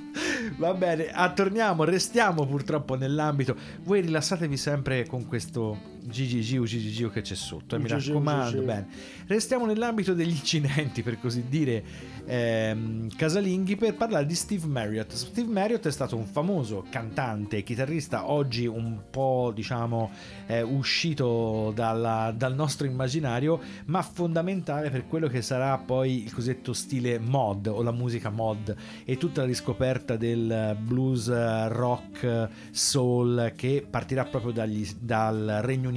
Va 0.57 0.75
bene, 0.75 1.11
ah, 1.11 1.33
torniamo, 1.33 1.85
restiamo 1.85 2.47
purtroppo 2.47 2.97
nell'ambito. 2.97 3.57
Voi 3.85 4.01
rilassatevi 4.01 4.57
sempre 4.57 5.07
con 5.07 5.27
questo 5.27 6.01
GGG 6.05 6.59
o 6.61 6.63
GGG 6.65 7.11
che 7.11 7.21
c'è 7.23 7.35
sotto, 7.35 7.77
eh, 7.77 7.79
mi 7.79 7.89
raccomando. 7.89 8.63
Bene. 8.63 8.87
Restiamo 9.27 9.67
nell'ambito 9.67 10.15
degli 10.15 10.31
incidenti, 10.31 11.03
per 11.03 11.19
così 11.19 11.45
dire, 11.49 11.83
ehm, 12.27 13.09
casalinghi, 13.17 13.77
per 13.77 13.95
parlare 13.95 14.27
di 14.27 14.35
Steve 14.35 14.67
Marriott. 14.67 15.13
Steve 15.13 15.51
Marriott 15.51 15.87
è 15.87 15.91
stato 15.93 16.17
un 16.17 16.27
famoso 16.27 16.85
cantante 16.91 17.63
chitarrista, 17.63 18.31
oggi 18.31 18.67
un 18.67 19.05
po', 19.11 19.53
diciamo, 19.55 20.11
eh, 20.47 20.63
uscito 20.63 21.73
dalla- 21.75 22.35
dal 22.37 22.55
nostro 22.55 22.87
immaginario, 22.87 23.61
ma 23.87 24.03
fondamentale 24.03 24.91
per 24.91 25.07
quello 25.07 25.29
che 25.29 25.41
sarà 25.43 25.79
poi 25.79 26.25
il 26.25 26.33
cosiddetto 26.33 26.73
stile 26.73 27.19
mod 27.19 27.67
o 27.69 27.83
la 27.83 27.93
musica 27.93 28.31
mod 28.31 28.75
e 29.05 29.17
tutta 29.17 29.43
la 29.43 29.47
riscoperta 29.47 30.17
del 30.17 30.77
blues 30.81 31.29
rock 31.69 32.49
soul 32.71 33.53
che 33.57 33.87
partirà 33.89 34.25
proprio 34.25 34.53
dagli- 34.53 34.89
dal 34.99 35.61
Regno 35.63 35.89
Unito 35.89 35.92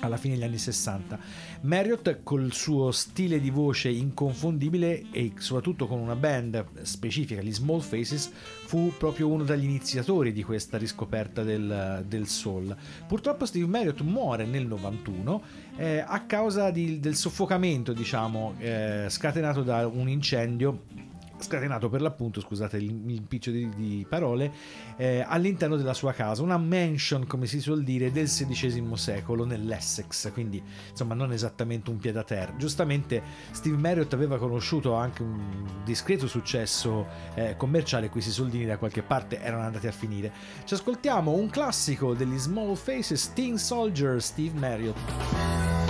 alla 0.00 0.16
fine 0.16 0.34
degli 0.34 0.44
anni 0.44 0.58
60. 0.58 1.18
Marriott 1.62 2.20
col 2.22 2.52
suo 2.52 2.90
stile 2.90 3.40
di 3.40 3.50
voce 3.50 3.88
inconfondibile 3.88 5.04
e 5.10 5.32
soprattutto 5.36 5.86
con 5.86 5.98
una 5.98 6.16
band 6.16 6.82
specifica, 6.82 7.40
gli 7.40 7.52
Small 7.52 7.80
Faces, 7.80 8.30
fu 8.66 8.92
proprio 8.98 9.28
uno 9.28 9.44
dagli 9.44 9.64
iniziatori 9.64 10.32
di 10.32 10.42
questa 10.42 10.76
riscoperta 10.76 11.42
del, 11.42 12.04
del 12.06 12.26
soul. 12.26 12.76
Purtroppo 13.06 13.46
Steve 13.46 13.66
Marriott 13.66 14.00
muore 14.00 14.44
nel 14.44 14.66
91 14.66 15.42
eh, 15.76 16.04
a 16.06 16.20
causa 16.22 16.70
di- 16.70 17.00
del 17.00 17.14
soffocamento, 17.14 17.92
diciamo, 17.92 18.54
eh, 18.58 19.06
scatenato 19.08 19.62
da 19.62 19.86
un 19.86 20.08
incendio 20.08 20.82
scatenato 21.38 21.88
per 21.88 22.00
l'appunto, 22.00 22.40
scusate 22.40 22.78
l'impiccio 22.78 23.50
di, 23.50 23.68
di 23.74 24.06
parole, 24.08 24.52
eh, 24.96 25.24
all'interno 25.26 25.76
della 25.76 25.94
sua 25.94 26.12
casa, 26.12 26.42
una 26.42 26.58
mansion, 26.58 27.26
come 27.26 27.46
si 27.46 27.60
suol 27.60 27.82
dire, 27.82 28.10
del 28.10 28.26
XVI 28.26 28.96
secolo 28.96 29.44
nell'Essex, 29.44 30.32
quindi 30.32 30.62
insomma 30.90 31.14
non 31.14 31.32
esattamente 31.32 31.90
un 31.90 31.98
pied 31.98 32.16
a 32.16 32.24
terra. 32.24 32.54
Giustamente 32.56 33.22
Steve 33.50 33.76
Marriott 33.76 34.12
aveva 34.12 34.38
conosciuto 34.38 34.94
anche 34.94 35.22
un 35.22 35.82
discreto 35.84 36.26
successo 36.26 37.06
eh, 37.34 37.56
commerciale, 37.56 38.08
questi 38.08 38.30
soldini 38.30 38.64
da 38.64 38.78
qualche 38.78 39.02
parte 39.02 39.40
erano 39.40 39.62
andati 39.62 39.86
a 39.86 39.92
finire. 39.92 40.32
Ci 40.64 40.74
ascoltiamo 40.74 41.32
un 41.32 41.50
classico 41.50 42.14
degli 42.14 42.38
Small 42.38 42.74
Faces, 42.74 43.32
Teen 43.32 43.58
Soldier, 43.58 44.22
Steve 44.22 44.58
Marriott. 44.58 45.83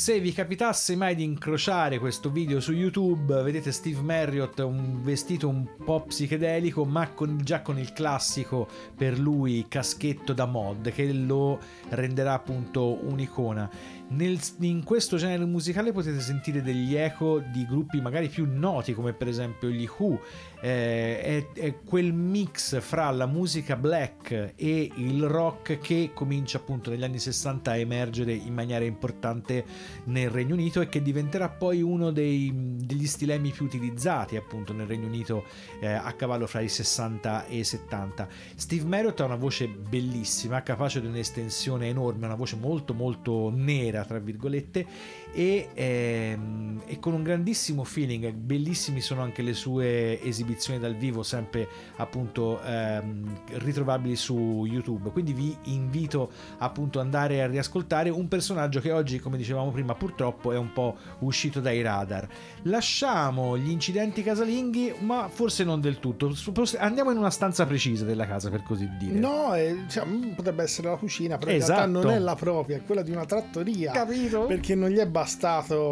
Se 0.00 0.18
vi 0.18 0.32
capitasse 0.32 0.96
mai 0.96 1.14
di 1.14 1.24
incrociare 1.24 1.98
questo 1.98 2.30
video 2.30 2.58
su 2.58 2.72
YouTube, 2.72 3.42
vedete 3.42 3.70
Steve 3.70 4.00
Marriott 4.00 4.58
un 4.60 5.02
vestito 5.02 5.46
un 5.46 5.66
po' 5.84 6.04
psichedelico, 6.04 6.86
ma 6.86 7.10
con- 7.10 7.38
già 7.42 7.60
con 7.60 7.78
il 7.78 7.92
classico 7.92 8.66
per 8.96 9.18
lui 9.18 9.66
caschetto 9.68 10.32
da 10.32 10.46
mod 10.46 10.90
che 10.90 11.12
lo 11.12 11.58
renderà 11.90 12.32
appunto 12.32 12.98
un'icona. 13.04 13.68
Nel- 14.10 14.40
in 14.60 14.82
questo 14.82 15.16
genere 15.16 15.44
musicale 15.44 15.92
potete 15.92 16.20
sentire 16.20 16.62
degli 16.62 16.96
eco 16.96 17.38
di 17.38 17.64
gruppi 17.64 18.00
magari 18.00 18.28
più 18.28 18.46
noti 18.48 18.92
come 18.92 19.12
per 19.12 19.28
esempio 19.28 19.68
gli 19.68 19.88
Who. 19.98 20.20
Eh, 20.62 21.20
è, 21.20 21.46
è 21.52 21.74
quel 21.84 22.12
mix 22.12 22.80
fra 22.80 23.10
la 23.10 23.26
musica 23.26 23.76
black 23.76 24.52
e 24.56 24.90
il 24.94 25.24
rock 25.24 25.78
che 25.78 26.10
comincia 26.12 26.58
appunto 26.58 26.90
negli 26.90 27.04
anni 27.04 27.18
60 27.18 27.70
a 27.70 27.76
emergere 27.76 28.32
in 28.32 28.52
maniera 28.52 28.84
importante 28.84 29.64
nel 30.04 30.28
Regno 30.28 30.54
Unito 30.54 30.80
e 30.82 30.88
che 30.88 31.00
diventerà 31.00 31.48
poi 31.48 31.80
uno 31.80 32.10
dei, 32.10 32.52
degli 32.54 33.06
stilemi 33.06 33.50
più 33.50 33.64
utilizzati 33.64 34.36
appunto 34.36 34.72
nel 34.74 34.86
Regno 34.86 35.06
Unito 35.06 35.44
eh, 35.80 35.86
a 35.86 36.12
cavallo 36.12 36.46
fra 36.46 36.60
i 36.60 36.68
60 36.68 37.46
e 37.46 37.58
i 37.58 37.64
70 37.64 38.28
Steve 38.54 38.84
Marriott 38.84 39.20
ha 39.20 39.24
una 39.24 39.36
voce 39.36 39.68
bellissima 39.68 40.62
capace 40.62 41.00
di 41.00 41.06
un'estensione 41.06 41.88
enorme 41.88 42.26
una 42.26 42.34
voce 42.34 42.56
molto 42.56 42.92
molto 42.92 43.50
nera 43.54 43.99
tra 44.04 44.18
virgolette 44.18 44.86
e, 45.32 45.68
ehm, 45.74 46.82
e 46.86 46.98
con 46.98 47.12
un 47.12 47.22
grandissimo 47.22 47.84
feeling 47.84 48.32
bellissimi 48.32 49.00
sono 49.00 49.22
anche 49.22 49.42
le 49.42 49.54
sue 49.54 50.20
esibizioni 50.22 50.78
dal 50.78 50.94
vivo 50.96 51.22
sempre 51.22 51.68
appunto 51.96 52.60
ehm, 52.62 53.42
ritrovabili 53.52 54.16
su 54.16 54.66
youtube 54.68 55.10
quindi 55.10 55.32
vi 55.32 55.56
invito 55.64 56.30
appunto 56.58 56.98
ad 56.98 57.04
andare 57.04 57.42
a 57.42 57.46
riascoltare 57.46 58.10
un 58.10 58.28
personaggio 58.28 58.80
che 58.80 58.90
oggi 58.90 59.18
come 59.20 59.36
dicevamo 59.36 59.70
prima 59.70 59.94
purtroppo 59.94 60.52
è 60.52 60.56
un 60.56 60.72
po' 60.72 60.96
uscito 61.20 61.60
dai 61.60 61.82
radar 61.82 62.26
lasciamo 62.62 63.56
gli 63.56 63.70
incidenti 63.70 64.22
casalinghi 64.22 64.94
ma 65.00 65.28
forse 65.28 65.64
non 65.64 65.80
del 65.80 65.98
tutto 66.00 66.34
andiamo 66.78 67.10
in 67.10 67.18
una 67.18 67.30
stanza 67.30 67.66
precisa 67.66 68.04
della 68.04 68.26
casa 68.26 68.50
per 68.50 68.62
così 68.62 68.88
dire 68.98 69.18
No, 69.20 69.54
eh, 69.54 69.74
diciamo, 69.84 70.32
potrebbe 70.34 70.62
essere 70.62 70.88
la 70.88 70.96
cucina, 70.96 71.36
però 71.38 71.50
in 71.50 71.58
Esatto. 71.58 71.80
realtà 71.80 72.00
non 72.00 72.10
è 72.10 72.18
la 72.18 72.34
propria, 72.34 72.76
è 72.78 72.82
quella 72.84 73.02
di 73.02 73.10
una 73.10 73.24
trattoria. 73.24 73.92
Capito? 73.92 74.46
Perché 74.46 74.74
non 74.74 74.88
gli 74.88 74.96
è 74.96 75.06
bastato, 75.06 75.19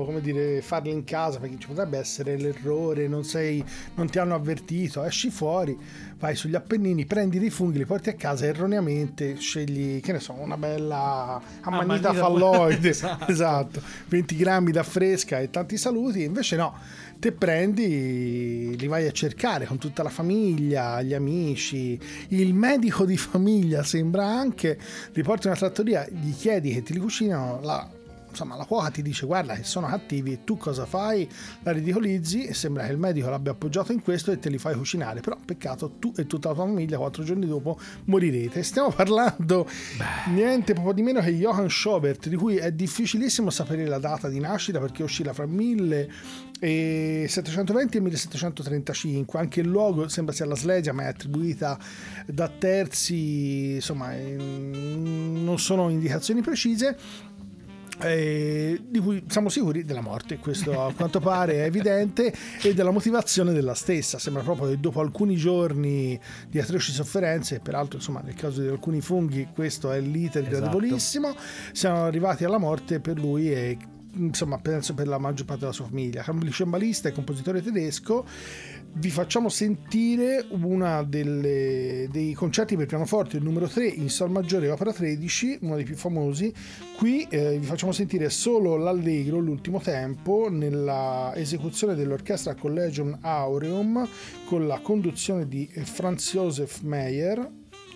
come 0.04 0.20
dire, 0.20 0.60
farla 0.62 0.90
in 0.90 1.04
casa, 1.04 1.38
perché 1.38 1.56
ci 1.58 1.66
potrebbe 1.68 1.98
essere 1.98 2.36
l'errore, 2.36 3.08
non 3.08 3.24
sei, 3.24 3.64
non 3.94 4.08
ti 4.08 4.18
hanno 4.18 4.34
avvertito, 4.34 5.02
esci 5.04 5.30
fuori, 5.30 5.76
vai 6.18 6.34
sugli 6.34 6.54
Appennini, 6.54 7.04
prendi 7.06 7.38
dei 7.38 7.50
funghi, 7.50 7.78
li 7.78 7.84
porti 7.86 8.08
a 8.08 8.14
casa 8.14 8.46
erroneamente 8.46 9.36
scegli, 9.38 10.00
che 10.00 10.12
ne 10.12 10.20
so, 10.20 10.32
una 10.32 10.56
bella 10.56 11.40
ammannita 11.60 12.10
Ammannita- 12.10 12.12
falloide, 12.14 12.88
Esatto. 12.90 13.30
esatto, 13.30 13.82
20 14.08 14.36
grammi 14.36 14.70
da 14.72 14.82
fresca 14.82 15.38
e 15.40 15.50
tanti 15.50 15.76
saluti, 15.76 16.22
invece 16.22 16.56
no, 16.56 16.74
te 17.18 17.32
prendi, 17.32 18.76
li 18.78 18.86
vai 18.86 19.06
a 19.06 19.10
cercare 19.12 19.66
con 19.66 19.78
tutta 19.78 20.02
la 20.02 20.08
famiglia, 20.08 21.02
gli 21.02 21.14
amici, 21.14 21.98
il 22.28 22.54
medico 22.54 23.04
di 23.04 23.16
famiglia 23.16 23.82
sembra 23.82 24.24
anche, 24.26 24.78
li 25.12 25.22
porti 25.22 25.46
in 25.46 25.52
una 25.52 25.58
trattoria, 25.58 26.06
gli 26.08 26.32
chiedi 26.34 26.72
che 26.72 26.82
ti 26.82 26.92
li 26.92 26.98
cucinano, 27.00 27.60
la, 27.62 27.88
insomma 28.38 28.56
la 28.56 28.66
cuoca 28.66 28.90
ti 28.90 29.02
dice 29.02 29.26
guarda 29.26 29.54
che 29.54 29.64
sono 29.64 29.88
cattivi 29.88 30.32
e 30.32 30.44
tu 30.44 30.56
cosa 30.56 30.86
fai? 30.86 31.28
La 31.64 31.72
ridicolizzi 31.72 32.44
e 32.44 32.54
sembra 32.54 32.86
che 32.86 32.92
il 32.92 32.98
medico 32.98 33.28
l'abbia 33.28 33.50
appoggiato 33.50 33.90
in 33.90 34.00
questo 34.00 34.30
e 34.30 34.38
te 34.38 34.48
li 34.48 34.58
fai 34.58 34.76
cucinare, 34.76 35.18
però 35.20 35.36
peccato 35.44 35.94
tu 35.98 36.12
e 36.16 36.28
tutta 36.28 36.50
la 36.50 36.54
tua 36.54 36.66
famiglia 36.66 36.98
quattro 36.98 37.24
giorni 37.24 37.46
dopo 37.46 37.76
morirete. 38.04 38.62
Stiamo 38.62 38.90
parlando 38.90 39.68
niente 40.28 40.72
poco 40.72 40.92
di 40.92 41.02
meno 41.02 41.20
che 41.20 41.32
Johann 41.32 41.66
Schobert, 41.66 42.28
di 42.28 42.36
cui 42.36 42.58
è 42.58 42.70
difficilissimo 42.70 43.50
sapere 43.50 43.86
la 43.86 43.98
data 43.98 44.28
di 44.28 44.38
nascita 44.38 44.78
perché 44.78 45.02
oscilla 45.02 45.32
fra 45.32 45.46
1720 45.46 47.96
e 47.96 48.00
1735, 48.00 49.40
anche 49.40 49.60
il 49.60 49.66
luogo 49.66 50.06
sembra 50.06 50.32
sia 50.32 50.46
la 50.46 50.54
Slesia 50.54 50.92
ma 50.92 51.02
è 51.02 51.06
attribuita 51.06 51.76
da 52.24 52.48
terzi, 52.48 53.74
insomma 53.74 54.14
non 54.14 55.56
sono 55.58 55.88
indicazioni 55.88 56.40
precise 56.40 56.96
eh, 58.00 58.80
di 58.88 58.98
cui 58.98 59.24
siamo 59.28 59.48
sicuri 59.48 59.84
della 59.84 60.00
morte, 60.00 60.38
questo 60.38 60.84
a 60.84 60.92
quanto 60.92 61.20
pare 61.20 61.54
è 61.54 61.62
evidente, 61.64 62.32
e 62.62 62.74
della 62.74 62.90
motivazione 62.90 63.52
della 63.52 63.74
stessa. 63.74 64.18
Sembra 64.18 64.42
proprio 64.42 64.68
che 64.68 64.80
dopo 64.80 65.00
alcuni 65.00 65.36
giorni 65.36 66.18
di 66.48 66.58
atroci 66.58 66.92
sofferenze, 66.92 67.60
peraltro 67.60 67.98
insomma 67.98 68.20
nel 68.20 68.34
caso 68.34 68.60
di 68.60 68.68
alcuni 68.68 69.00
funghi 69.00 69.48
questo 69.54 69.92
è 69.92 70.00
l'iter 70.00 70.42
Esatto. 70.42 70.56
gradevolissimo, 70.56 71.34
siamo 71.72 72.04
arrivati 72.04 72.44
alla 72.44 72.58
morte 72.58 73.00
per 73.00 73.18
lui 73.18 73.52
e 73.52 73.76
insomma 74.18 74.58
penso 74.58 74.94
per 74.94 75.08
la 75.08 75.18
maggior 75.18 75.46
parte 75.46 75.62
della 75.62 75.72
sua 75.72 75.86
famiglia. 75.86 76.24
Cembalista 76.50 77.08
e 77.08 77.12
compositore 77.12 77.62
tedesco 77.62 78.26
vi 78.94 79.10
facciamo 79.10 79.48
sentire 79.48 80.44
uno 80.50 81.04
dei 81.04 82.32
concerti 82.34 82.76
per 82.76 82.86
pianoforte, 82.86 83.36
il 83.36 83.42
numero 83.42 83.68
3 83.68 83.86
in 83.86 84.08
Sol 84.08 84.30
maggiore 84.30 84.70
opera 84.70 84.92
13, 84.92 85.58
uno 85.62 85.76
dei 85.76 85.84
più 85.84 85.94
famosi. 85.94 86.52
Qui 86.96 87.26
eh, 87.30 87.58
vi 87.58 87.66
facciamo 87.66 87.92
sentire 87.92 88.28
solo 88.30 88.76
l'allegro, 88.76 89.38
l'ultimo 89.38 89.80
tempo, 89.80 90.48
nella 90.50 91.32
esecuzione 91.34 91.94
dell'orchestra 91.94 92.54
Collegium 92.54 93.18
Aureum 93.20 94.08
con 94.46 94.66
la 94.66 94.80
conduzione 94.80 95.46
di 95.46 95.68
Franz 95.84 96.32
Josef 96.32 96.80
Meyer 96.80 97.48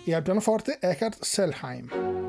e 0.05 0.13
al 0.13 0.21
pianoforte 0.21 0.77
Eckhard 0.79 1.17
Selheim. 1.19 2.22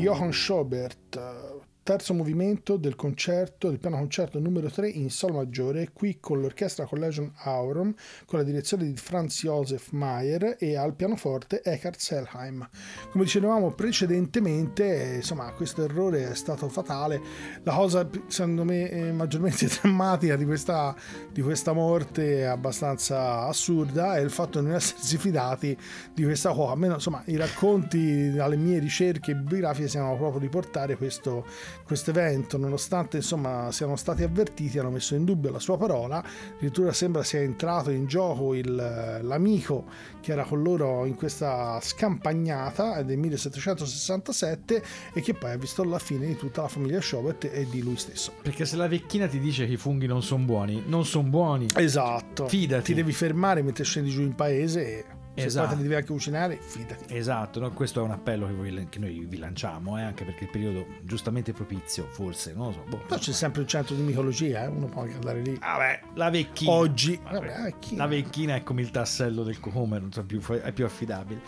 Johann 0.00 0.32
Schobert, 0.32 1.16
eh, 1.16 1.49
terzo 1.90 2.14
movimento 2.14 2.76
del 2.76 2.94
concerto, 2.94 3.68
del 3.68 3.80
piano 3.80 3.96
concerto 3.96 4.38
numero 4.38 4.70
3 4.70 4.88
in 4.90 5.10
sol 5.10 5.32
maggiore, 5.32 5.90
qui 5.92 6.18
con 6.20 6.40
l'orchestra 6.40 6.86
Collegium 6.86 7.32
Aurum, 7.38 7.92
con 8.26 8.38
la 8.38 8.44
direzione 8.44 8.84
di 8.84 8.94
Franz 8.94 9.42
Josef 9.42 9.90
Mayer 9.90 10.54
e 10.60 10.76
al 10.76 10.94
pianoforte 10.94 11.62
Eckhard 11.64 11.96
Selheim. 11.96 12.68
Come 13.10 13.24
dicevamo 13.24 13.72
precedentemente, 13.72 15.14
eh, 15.14 15.16
insomma, 15.16 15.50
questo 15.50 15.82
errore 15.82 16.30
è 16.30 16.34
stato 16.36 16.68
fatale. 16.68 17.20
La 17.64 17.74
cosa, 17.74 18.08
secondo 18.28 18.62
me, 18.62 18.88
eh, 18.88 19.10
maggiormente 19.10 19.66
drammatica 19.82 20.36
di 20.36 20.44
questa, 20.44 20.94
di 21.32 21.42
questa 21.42 21.72
morte 21.72 22.46
abbastanza 22.46 23.46
assurda 23.48 24.16
è 24.16 24.20
il 24.20 24.30
fatto 24.30 24.60
di 24.60 24.66
non 24.66 24.76
essersi 24.76 25.18
fidati 25.18 25.76
di 26.14 26.22
questa 26.22 26.52
cosa. 26.52 26.70
Almeno, 26.70 26.94
insomma, 26.94 27.20
i 27.24 27.34
racconti 27.34 28.30
dalle 28.30 28.54
mie 28.54 28.78
ricerche 28.78 29.34
biografiche 29.34 29.88
sembrano 29.88 30.16
proprio 30.16 30.38
riportare 30.38 30.96
questo 30.96 31.44
questo 31.84 32.10
evento, 32.10 32.56
nonostante 32.56 33.18
insomma 33.18 33.70
siano 33.72 33.96
stati 33.96 34.22
avvertiti, 34.22 34.78
hanno 34.78 34.90
messo 34.90 35.14
in 35.14 35.24
dubbio 35.24 35.50
la 35.50 35.58
sua 35.58 35.76
parola, 35.76 36.22
addirittura 36.56 36.92
sembra 36.92 37.22
sia 37.22 37.40
entrato 37.40 37.90
in 37.90 38.06
gioco 38.06 38.54
il, 38.54 38.74
l'amico 39.22 39.86
che 40.20 40.32
era 40.32 40.44
con 40.44 40.62
loro 40.62 41.04
in 41.04 41.14
questa 41.14 41.78
scampagnata 41.80 43.02
del 43.02 43.18
1767 43.18 44.82
e 45.12 45.20
che 45.20 45.34
poi 45.34 45.52
ha 45.52 45.56
visto 45.56 45.82
la 45.84 45.98
fine 45.98 46.26
di 46.26 46.36
tutta 46.36 46.62
la 46.62 46.68
famiglia 46.68 47.00
Schobert 47.00 47.44
e 47.44 47.66
di 47.68 47.82
lui 47.82 47.96
stesso. 47.96 48.32
Perché 48.42 48.64
se 48.64 48.76
la 48.76 48.88
vecchina 48.88 49.26
ti 49.26 49.38
dice 49.38 49.66
che 49.66 49.72
i 49.72 49.76
funghi 49.76 50.06
non 50.06 50.22
sono 50.22 50.44
buoni, 50.44 50.82
non 50.86 51.04
sono 51.04 51.28
buoni. 51.28 51.66
Esatto. 51.74 52.48
Fidati. 52.48 52.84
Ti 52.84 52.94
devi 52.94 53.12
fermare 53.12 53.62
mentre 53.62 53.84
scendi 53.84 54.10
giù 54.10 54.22
in 54.22 54.34
paese 54.34 54.98
e 54.98 55.04
se 55.40 55.46
Esatto. 55.46 55.66
poi 55.66 55.76
te 55.76 55.82
li 55.82 55.88
devi 55.88 56.00
anche 56.00 56.12
cucinare, 56.12 56.58
fidati. 56.60 57.16
Esatto, 57.16 57.60
no? 57.60 57.70
questo 57.72 58.00
è 58.00 58.02
un 58.02 58.10
appello 58.12 58.46
che, 58.46 58.52
voi- 58.52 58.86
che 58.88 58.98
noi 58.98 59.24
vi 59.28 59.38
lanciamo, 59.38 59.98
eh, 59.98 60.02
anche 60.02 60.24
perché 60.24 60.44
il 60.44 60.50
periodo 60.50 60.86
giustamente 61.02 61.52
propizio, 61.52 62.06
forse, 62.10 62.52
non 62.54 62.66
lo 62.66 62.72
so. 62.72 62.84
boh. 62.88 62.98
Però 63.06 63.18
c'è 63.20 63.32
sempre 63.32 63.62
il 63.62 63.66
centro 63.68 63.94
di 63.94 64.02
micologia, 64.02 64.62
eh? 64.64 64.66
uno 64.66 64.86
può 64.86 65.02
anche 65.02 65.14
andare 65.14 65.40
lì. 65.42 65.56
Vabbè, 65.58 66.00
la 66.14 66.30
vecchina. 66.30 66.70
Oggi, 66.72 67.20
vabbè, 67.22 67.46
la 67.46 67.62
vecchina. 67.62 68.02
La 68.04 68.08
vecchina 68.08 68.54
è 68.54 68.62
come 68.62 68.82
il 68.82 68.90
tassello 68.90 69.42
del 69.42 69.58
cocomero, 69.60 70.02
non 70.02 70.12
so, 70.12 70.24
più, 70.24 70.40
è 70.40 70.72
più 70.72 70.84
affidabile. 70.84 71.40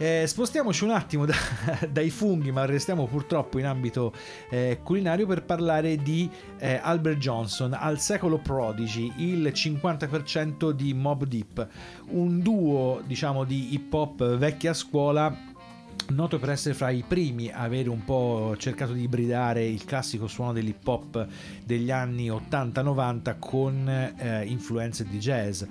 Eh, 0.00 0.28
spostiamoci 0.28 0.84
un 0.84 0.90
attimo 0.90 1.26
da- 1.26 1.34
dai 1.90 2.10
funghi, 2.10 2.52
ma 2.52 2.64
restiamo 2.64 3.08
purtroppo 3.08 3.58
in 3.58 3.66
ambito 3.66 4.12
eh, 4.48 4.78
culinario 4.84 5.26
per 5.26 5.42
parlare 5.42 5.96
di 5.96 6.30
eh, 6.58 6.78
Albert 6.80 7.18
Johnson, 7.18 7.72
al 7.72 7.98
secolo 7.98 8.38
Prodigy, 8.38 9.12
il 9.16 9.50
50% 9.52 10.70
di 10.70 10.94
Mob 10.94 11.24
Deep, 11.24 11.68
un 12.10 12.40
duo 12.40 13.02
diciamo 13.04 13.42
di 13.42 13.74
hip 13.74 13.92
hop 13.92 14.36
vecchia 14.36 14.72
scuola 14.72 15.36
noto 16.10 16.38
per 16.38 16.50
essere 16.50 16.74
fra 16.74 16.90
i 16.90 17.02
primi 17.06 17.50
a 17.50 17.62
avere 17.62 17.88
un 17.88 18.04
po' 18.04 18.54
cercato 18.56 18.92
di 18.92 19.02
ibridare 19.02 19.66
il 19.66 19.84
classico 19.84 20.28
suono 20.28 20.52
dell'hip 20.52 20.86
hop 20.86 21.26
degli 21.64 21.90
anni 21.90 22.28
80-90 22.28 23.36
con 23.40 23.88
eh, 23.88 24.44
influenze 24.46 25.04
di 25.04 25.18
jazz. 25.18 25.64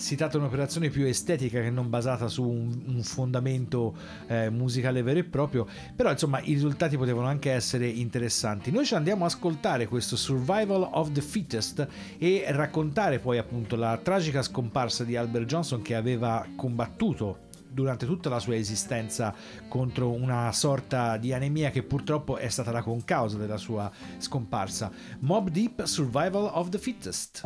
Si 0.00 0.16
tratta 0.16 0.38
di 0.38 0.38
un'operazione 0.38 0.88
più 0.88 1.04
estetica 1.04 1.60
che 1.60 1.68
non 1.68 1.90
basata 1.90 2.26
su 2.26 2.42
un, 2.42 2.84
un 2.86 3.02
fondamento 3.02 3.94
eh, 4.28 4.48
musicale 4.48 5.02
vero 5.02 5.18
e 5.18 5.24
proprio, 5.24 5.66
però 5.94 6.10
insomma 6.10 6.40
i 6.40 6.54
risultati 6.54 6.96
potevano 6.96 7.26
anche 7.26 7.50
essere 7.50 7.86
interessanti. 7.86 8.70
Noi 8.70 8.86
ci 8.86 8.94
andiamo 8.94 9.24
a 9.24 9.26
ascoltare 9.26 9.88
questo 9.88 10.16
Survival 10.16 10.88
of 10.92 11.12
the 11.12 11.20
Fittest 11.20 11.86
e 12.16 12.44
raccontare 12.48 13.18
poi 13.18 13.36
appunto 13.36 13.76
la 13.76 13.98
tragica 14.02 14.40
scomparsa 14.40 15.04
di 15.04 15.16
Albert 15.16 15.44
Johnson 15.44 15.82
che 15.82 15.94
aveva 15.94 16.46
combattuto 16.56 17.48
durante 17.68 18.06
tutta 18.06 18.30
la 18.30 18.38
sua 18.38 18.56
esistenza 18.56 19.34
contro 19.68 20.10
una 20.10 20.50
sorta 20.52 21.18
di 21.18 21.34
anemia 21.34 21.68
che 21.68 21.82
purtroppo 21.82 22.38
è 22.38 22.48
stata 22.48 22.72
la 22.72 22.82
concausa 22.82 23.36
della 23.36 23.58
sua 23.58 23.92
scomparsa. 24.16 24.90
Mob 25.18 25.50
Deep 25.50 25.84
Survival 25.84 26.50
of 26.54 26.70
the 26.70 26.78
Fittest. 26.78 27.42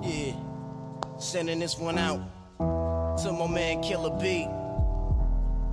Yeah, 0.00 0.47
sending 1.18 1.58
this 1.58 1.76
one 1.78 1.98
out 1.98 2.20
to 3.18 3.32
my 3.32 3.46
man 3.48 3.82
Killer 3.82 4.16
B. 4.20 4.46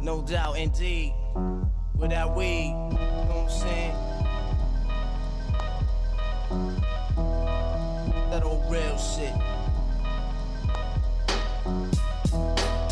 No 0.02 0.24
doubt, 0.28 0.58
indeed. 0.58 1.14
Without 1.96 2.36
weed, 2.36 2.68
you 2.68 2.74
know 2.74 3.26
what 3.30 3.44
I'm 3.44 3.50
saying? 3.50 3.96
That 8.32 8.44
old 8.44 8.70
real 8.70 8.98
shit. 8.98 9.34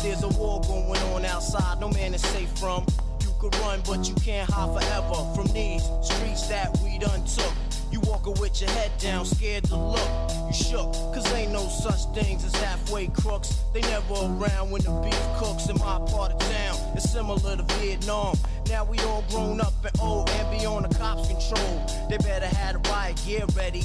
There's 0.02 0.22
a 0.22 0.28
war 0.28 0.60
going 0.62 1.00
on 1.12 1.24
outside, 1.24 1.80
no 1.80 1.90
man 1.90 2.14
is 2.14 2.22
safe 2.22 2.48
from. 2.58 2.86
Could 3.44 3.56
run, 3.56 3.82
but 3.86 4.08
you 4.08 4.14
can't 4.14 4.50
hide 4.50 4.72
forever 4.72 5.34
from 5.34 5.46
these 5.48 5.82
streets 6.00 6.46
that 6.48 6.74
we 6.82 6.96
done 6.98 7.22
took. 7.26 7.52
You 7.92 8.00
walking 8.00 8.32
with 8.40 8.58
your 8.58 8.70
head 8.70 8.90
down, 8.96 9.26
scared 9.26 9.64
to 9.64 9.76
look. 9.76 10.08
You 10.46 10.54
shook, 10.54 10.94
cause 11.12 11.30
ain't 11.34 11.52
no 11.52 11.68
such 11.68 12.06
things 12.14 12.42
as 12.42 12.54
halfway 12.62 13.08
crooks. 13.08 13.60
They 13.74 13.82
never 13.82 14.14
around 14.14 14.70
when 14.70 14.80
the 14.80 14.92
beef 15.04 15.20
cooks 15.36 15.68
in 15.68 15.76
my 15.76 15.98
part 16.08 16.32
of 16.32 16.38
town. 16.38 16.78
It's 16.94 17.10
similar 17.10 17.58
to 17.58 17.62
Vietnam. 17.80 18.38
Now 18.70 18.86
we 18.86 18.98
all 19.00 19.22
grown 19.28 19.60
up 19.60 19.74
and 19.84 20.00
old 20.00 20.30
and 20.30 20.58
beyond 20.58 20.86
the 20.86 20.98
cops' 20.98 21.28
control. 21.28 21.86
They 22.08 22.16
better 22.16 22.46
have 22.46 22.82
the 22.82 22.88
riot 22.88 23.20
gear 23.26 23.44
ready. 23.54 23.84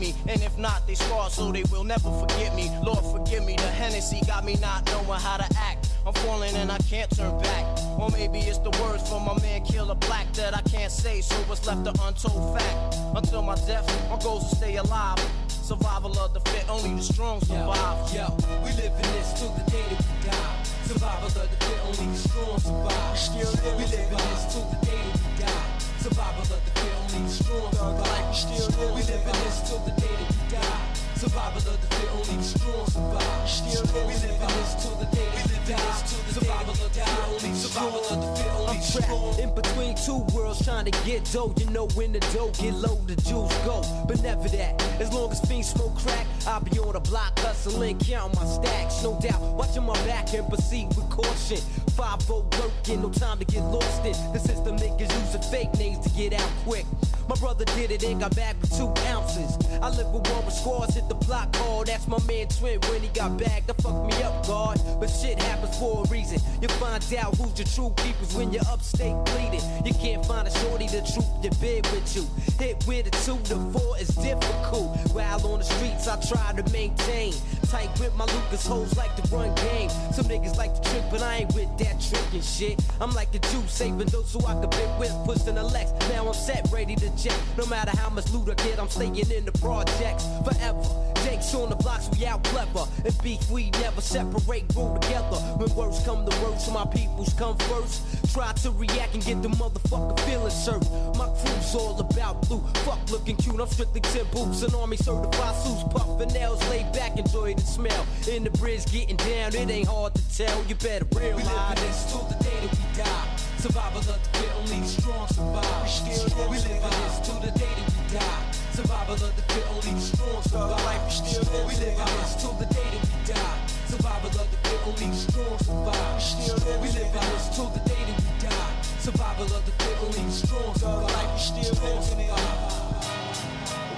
And 0.00 0.42
if 0.42 0.56
not, 0.56 0.86
they 0.86 0.94
scar 0.94 1.28
so 1.28 1.52
they 1.52 1.62
will 1.64 1.84
never 1.84 2.10
forget 2.20 2.54
me. 2.54 2.70
Lord, 2.82 3.04
forgive 3.04 3.44
me, 3.44 3.56
the 3.56 3.68
Hennessy 3.68 4.20
got 4.26 4.44
me 4.44 4.56
not 4.56 4.86
knowing 4.86 5.20
how 5.20 5.36
to 5.36 5.46
act. 5.58 5.88
I'm 6.06 6.14
falling 6.14 6.54
and 6.56 6.72
I 6.72 6.78
can't 6.78 7.10
turn 7.14 7.38
back. 7.42 7.64
Or 7.98 8.08
maybe 8.10 8.38
it's 8.38 8.58
the 8.58 8.70
words 8.82 9.06
from 9.08 9.26
my 9.26 9.38
man 9.42 9.62
Killer 9.64 9.94
Black 9.94 10.32
that 10.32 10.56
I 10.56 10.62
can't 10.62 10.90
say, 10.90 11.20
so 11.20 11.36
it's 11.50 11.66
left 11.66 11.86
an 11.86 11.94
untold 12.02 12.58
fact. 12.58 12.96
Until 13.14 13.42
my 13.42 13.56
death, 13.66 13.86
my 14.10 14.18
goals 14.18 14.48
to 14.48 14.56
stay 14.56 14.76
alive. 14.76 15.18
Survival 15.48 16.18
of 16.18 16.32
the 16.32 16.40
fit, 16.40 16.68
only 16.70 16.94
the 16.94 17.02
strong 17.02 17.40
survive. 17.42 18.14
Yo, 18.14 18.26
we 18.64 18.70
live 18.80 18.92
in 18.96 19.08
this 19.14 19.38
till 19.38 19.50
the 19.50 19.70
day 19.70 19.84
that 19.90 20.00
we 20.00 20.30
die. 20.30 20.62
Survival 20.84 21.26
of 21.26 21.34
the 21.34 21.64
fit, 21.64 21.78
only 21.84 22.12
the 22.12 22.18
strong 22.28 22.58
survive. 22.58 23.18
Still 23.18 23.76
we 23.76 23.84
live 23.84 24.10
in 24.10 24.16
this 24.16 24.54
till 24.54 24.64
the 24.64 24.86
day 24.86 25.02
that 25.12 25.38
we 25.38 25.44
die. 25.44 25.59
Survival 26.00 26.40
of 26.40 26.48
the 26.48 26.80
fit, 26.80 26.92
only 26.96 27.28
the 27.28 27.28
strong 27.28 27.72
survive. 27.72 28.34
Still 28.34 28.94
we 28.94 29.02
live 29.02 29.20
in 29.20 29.36
this 29.44 29.68
till 29.68 29.78
the 29.80 29.90
day 30.00 30.08
that 30.08 30.32
we 30.32 30.50
die. 30.50 30.94
Survival 31.14 31.58
of 31.58 31.80
the 31.80 31.94
fit, 31.94 32.08
only 32.12 32.36
the 32.36 32.42
strong 32.42 32.86
survive. 32.86 33.48
Still 33.48 33.84
we 34.08 34.14
live 34.14 34.40
in 34.40 34.48
this 34.48 34.74
till 34.80 34.96
the 34.96 35.04
day 35.14 35.28
that 35.34 35.44
we 35.52 35.58
die. 35.68 35.92
Survival 36.32 36.72
of 36.72 36.78
the 36.80 37.00
fit, 37.00 37.28
only 37.28 37.54
survival 37.54 38.00
of 38.00 38.16
the 38.16 38.28
fit, 38.34 38.50
only 38.52 38.76
I'm 38.76 38.80
strong. 38.80 39.34
trapped 39.34 39.40
in 39.40 39.54
between 39.54 39.94
two 39.94 40.24
worlds 40.32 40.64
trying 40.64 40.86
to 40.86 41.04
get 41.04 41.24
dough. 41.32 41.52
You 41.58 41.68
know 41.68 41.86
when 41.88 42.12
the 42.12 42.20
dough 42.32 42.50
get 42.56 42.72
low, 42.74 42.96
the 43.06 43.16
juice 43.16 43.52
go. 43.68 43.84
But 44.08 44.22
never 44.22 44.48
that. 44.56 44.80
As 45.00 45.12
long 45.12 45.30
as 45.30 45.40
fiends 45.42 45.68
smoke 45.68 45.96
crack, 45.96 46.26
I'll 46.46 46.60
be 46.60 46.78
on 46.78 46.92
the 46.92 47.00
block 47.00 47.38
hustling, 47.38 47.98
counting 47.98 48.38
my 48.40 48.46
stacks. 48.46 49.02
No 49.02 49.18
doubt, 49.20 49.40
watching 49.40 49.84
my 49.84 49.94
back 50.06 50.32
and 50.34 50.48
proceed 50.48 50.88
with 50.88 51.08
caution. 51.10 51.58
5 51.96 52.30
working, 52.30 53.02
no 53.02 53.10
time 53.10 53.38
to 53.38 53.44
get 53.44 53.62
lost 53.62 54.04
in. 54.04 54.12
The 54.32 54.38
system 54.38 54.76
niggas 54.76 55.12
using 55.20 55.42
fake 55.50 55.72
names 55.78 55.98
to 56.06 56.10
get 56.10 56.32
out 56.32 56.50
quick. 56.64 56.86
My 57.28 57.36
brother 57.36 57.64
did 57.64 57.92
it 57.92 58.02
and 58.02 58.20
got 58.20 58.34
back 58.34 58.56
with 58.60 58.76
two 58.76 58.92
ounces. 59.06 59.56
I 59.80 59.88
live 59.90 60.08
with 60.08 60.28
one 60.32 60.44
with 60.44 60.54
squads 60.54 60.96
hit 60.96 61.08
the 61.08 61.14
block 61.14 61.54
hard. 61.54 61.86
That's 61.86 62.08
my 62.08 62.18
man 62.26 62.48
Twin 62.48 62.80
when 62.90 63.02
he 63.02 63.08
got 63.08 63.38
back. 63.38 63.68
That 63.68 63.80
fucked 63.80 64.06
me 64.06 64.20
up, 64.24 64.44
God. 64.48 64.80
But 64.98 65.06
shit 65.06 65.38
happens 65.38 65.78
for 65.78 66.02
a 66.04 66.08
reason. 66.08 66.40
You 66.60 66.66
find 66.82 67.02
out 67.14 67.36
who's 67.36 67.56
your 67.56 67.68
true 67.68 67.94
keepers 68.02 68.34
when 68.34 68.52
you're 68.52 68.66
upstate 68.66 69.14
bleeding. 69.26 69.62
You 69.84 69.94
can't 69.94 70.26
find 70.26 70.48
a 70.48 70.50
shorty 70.58 70.88
to 70.88 71.00
troop 71.12 71.26
your 71.40 71.54
bed 71.62 71.86
with 71.92 72.16
you. 72.16 72.26
Hit 72.58 72.84
with 72.88 73.06
a 73.06 73.10
two 73.24 73.38
to 73.50 73.56
four 73.70 73.96
is 73.98 74.08
difficult. 74.08 74.98
While 75.12 75.46
on 75.46 75.60
the 75.60 75.64
streets, 75.64 76.08
I 76.08 76.16
try 76.30 76.52
to 76.52 76.72
maintain. 76.72 77.34
Tight 77.68 77.90
with 77.98 78.14
my 78.16 78.24
Lucas 78.24 78.66
hoes 78.66 78.96
like 78.96 79.14
to 79.16 79.34
run 79.34 79.54
game. 79.56 79.90
Some 80.12 80.26
niggas 80.26 80.56
like 80.56 80.74
to 80.74 80.90
trick, 80.90 81.02
but 81.10 81.22
I 81.22 81.38
ain't 81.38 81.54
with 81.54 81.70
that 81.78 82.00
tricking 82.00 82.42
shit. 82.42 82.80
I'm 83.00 83.12
like 83.12 83.34
a 83.34 83.38
Jew, 83.38 83.62
saving 83.66 84.08
those 84.08 84.32
who 84.32 84.44
I 84.46 84.54
could 84.60 84.70
bit 84.70 84.88
with, 84.98 85.14
pushing 85.24 85.56
the 85.56 85.62
Lex. 85.62 85.92
Now 86.10 86.28
I'm 86.28 86.34
set, 86.34 86.68
ready 86.72 86.94
to 86.96 87.10
jet. 87.16 87.38
No 87.58 87.66
matter 87.66 87.96
how 87.96 88.10
much 88.10 88.30
loot 88.30 88.48
I 88.48 88.54
get, 88.62 88.78
I'm 88.78 88.88
staying 88.88 89.16
in 89.16 89.44
the 89.44 89.52
projects 89.60 90.24
forever. 90.44 90.82
Jakes 91.24 91.54
on 91.54 91.68
the 91.68 91.76
blocks, 91.76 92.08
we 92.16 92.26
out 92.26 92.42
clever. 92.44 92.86
And 93.04 93.22
beef, 93.22 93.50
we 93.50 93.70
never 93.82 94.00
separate, 94.00 94.66
grow 94.74 94.96
together. 95.00 95.36
When 95.58 95.74
words 95.74 96.02
come 96.04 96.26
to 96.26 96.42
words, 96.42 96.70
my 96.70 96.86
peoples 96.86 97.34
come 97.34 97.56
first. 97.70 98.02
Try 98.32 98.52
to 98.52 98.70
react 98.70 99.14
and 99.14 99.24
get 99.24 99.42
the 99.42 99.48
motherfucker 99.48 100.18
feeling 100.20 100.50
served. 100.50 100.90
My 101.16 101.26
crew's 101.26 101.74
all 101.74 101.98
about 101.98 102.48
blue. 102.48 102.62
Fuck 102.84 103.10
looking 103.10 103.36
cute, 103.36 103.60
I'm 103.60 103.68
strictly 103.68 104.00
10 104.00 104.26
boots 104.32 104.62
and 104.62 104.74
army 104.74 104.96
certified 104.96 105.54
suits. 105.56 105.82
Puffin' 105.92 106.19
nails, 106.26 106.60
laid 106.68 106.92
back, 106.92 107.18
enjoy 107.18 107.54
the 107.54 107.62
smell. 107.62 108.06
In 108.28 108.44
the 108.44 108.50
bridge, 108.50 108.84
getting 108.92 109.16
down, 109.16 109.54
it 109.54 109.70
ain't 109.70 109.88
hard 109.88 110.14
to 110.14 110.36
tell. 110.36 110.64
You 110.64 110.74
better 110.76 111.06
realize. 111.16 111.36
We 111.36 111.44
live 111.44 111.76
this 111.76 112.12
till 112.12 112.24
the 112.24 112.44
day 112.44 112.58
that 112.60 112.72
we 112.72 113.02
die. 113.02 113.40
Survival 113.58 114.00
of 114.00 114.06
the 114.06 114.38
fit, 114.38 114.50
only 114.56 114.80
the 114.80 114.86
strong 114.86 115.28
survive. 115.28 115.82
We 115.82 115.88
still 115.88 116.38
live, 116.38 116.50
we 116.50 116.56
live 116.56 116.82
this 116.82 117.20
till 117.20 117.40
the 117.40 117.52
day 117.58 117.72
that 117.76 117.88
we 117.92 118.18
die. 118.18 118.52
Survival 118.72 119.14
of 119.14 119.36
the 119.36 119.42
fit, 119.52 119.66
only 119.68 119.92
the 119.92 120.00
strong 120.00 120.42
survive. 120.42 120.84
Life 120.84 121.04
we 121.04 121.12
still 121.12 121.44
live, 121.52 121.66
we 121.68 121.74
live 121.84 121.96
this 121.96 122.34
till 122.40 122.52
the 122.56 122.66
day 122.72 122.88
that 122.92 123.04
we 123.04 123.16
die. 123.32 123.58
Survival 123.86 124.30
of 124.40 124.48
the 124.50 124.58
fit, 124.64 124.80
only 124.86 125.06
the 125.12 125.16
strong 125.16 125.58
survive. 125.60 126.14
We 126.16 126.20
still 126.20 126.56
live, 126.64 126.80
we 126.80 126.88
live 126.88 127.12
this 127.12 127.44
till 127.54 127.68
the 127.68 127.82
day 127.84 128.02
that 128.08 128.16
we 128.16 128.32
die. 128.48 128.72
Survival 129.00 129.44
of 129.44 129.62
the 129.64 129.72
fit, 129.76 129.96
only 130.04 130.24
the 130.24 130.32
strong 130.32 130.74
survive. 130.74 131.12
Life 131.12 131.32
we 131.56 131.62
still 131.62 131.76
live 131.84 132.60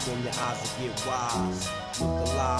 Open 0.02 0.22
your 0.24 0.32
eyes 0.34 0.58
and 0.58 0.90
get 0.90 1.06
wise. 1.06 1.70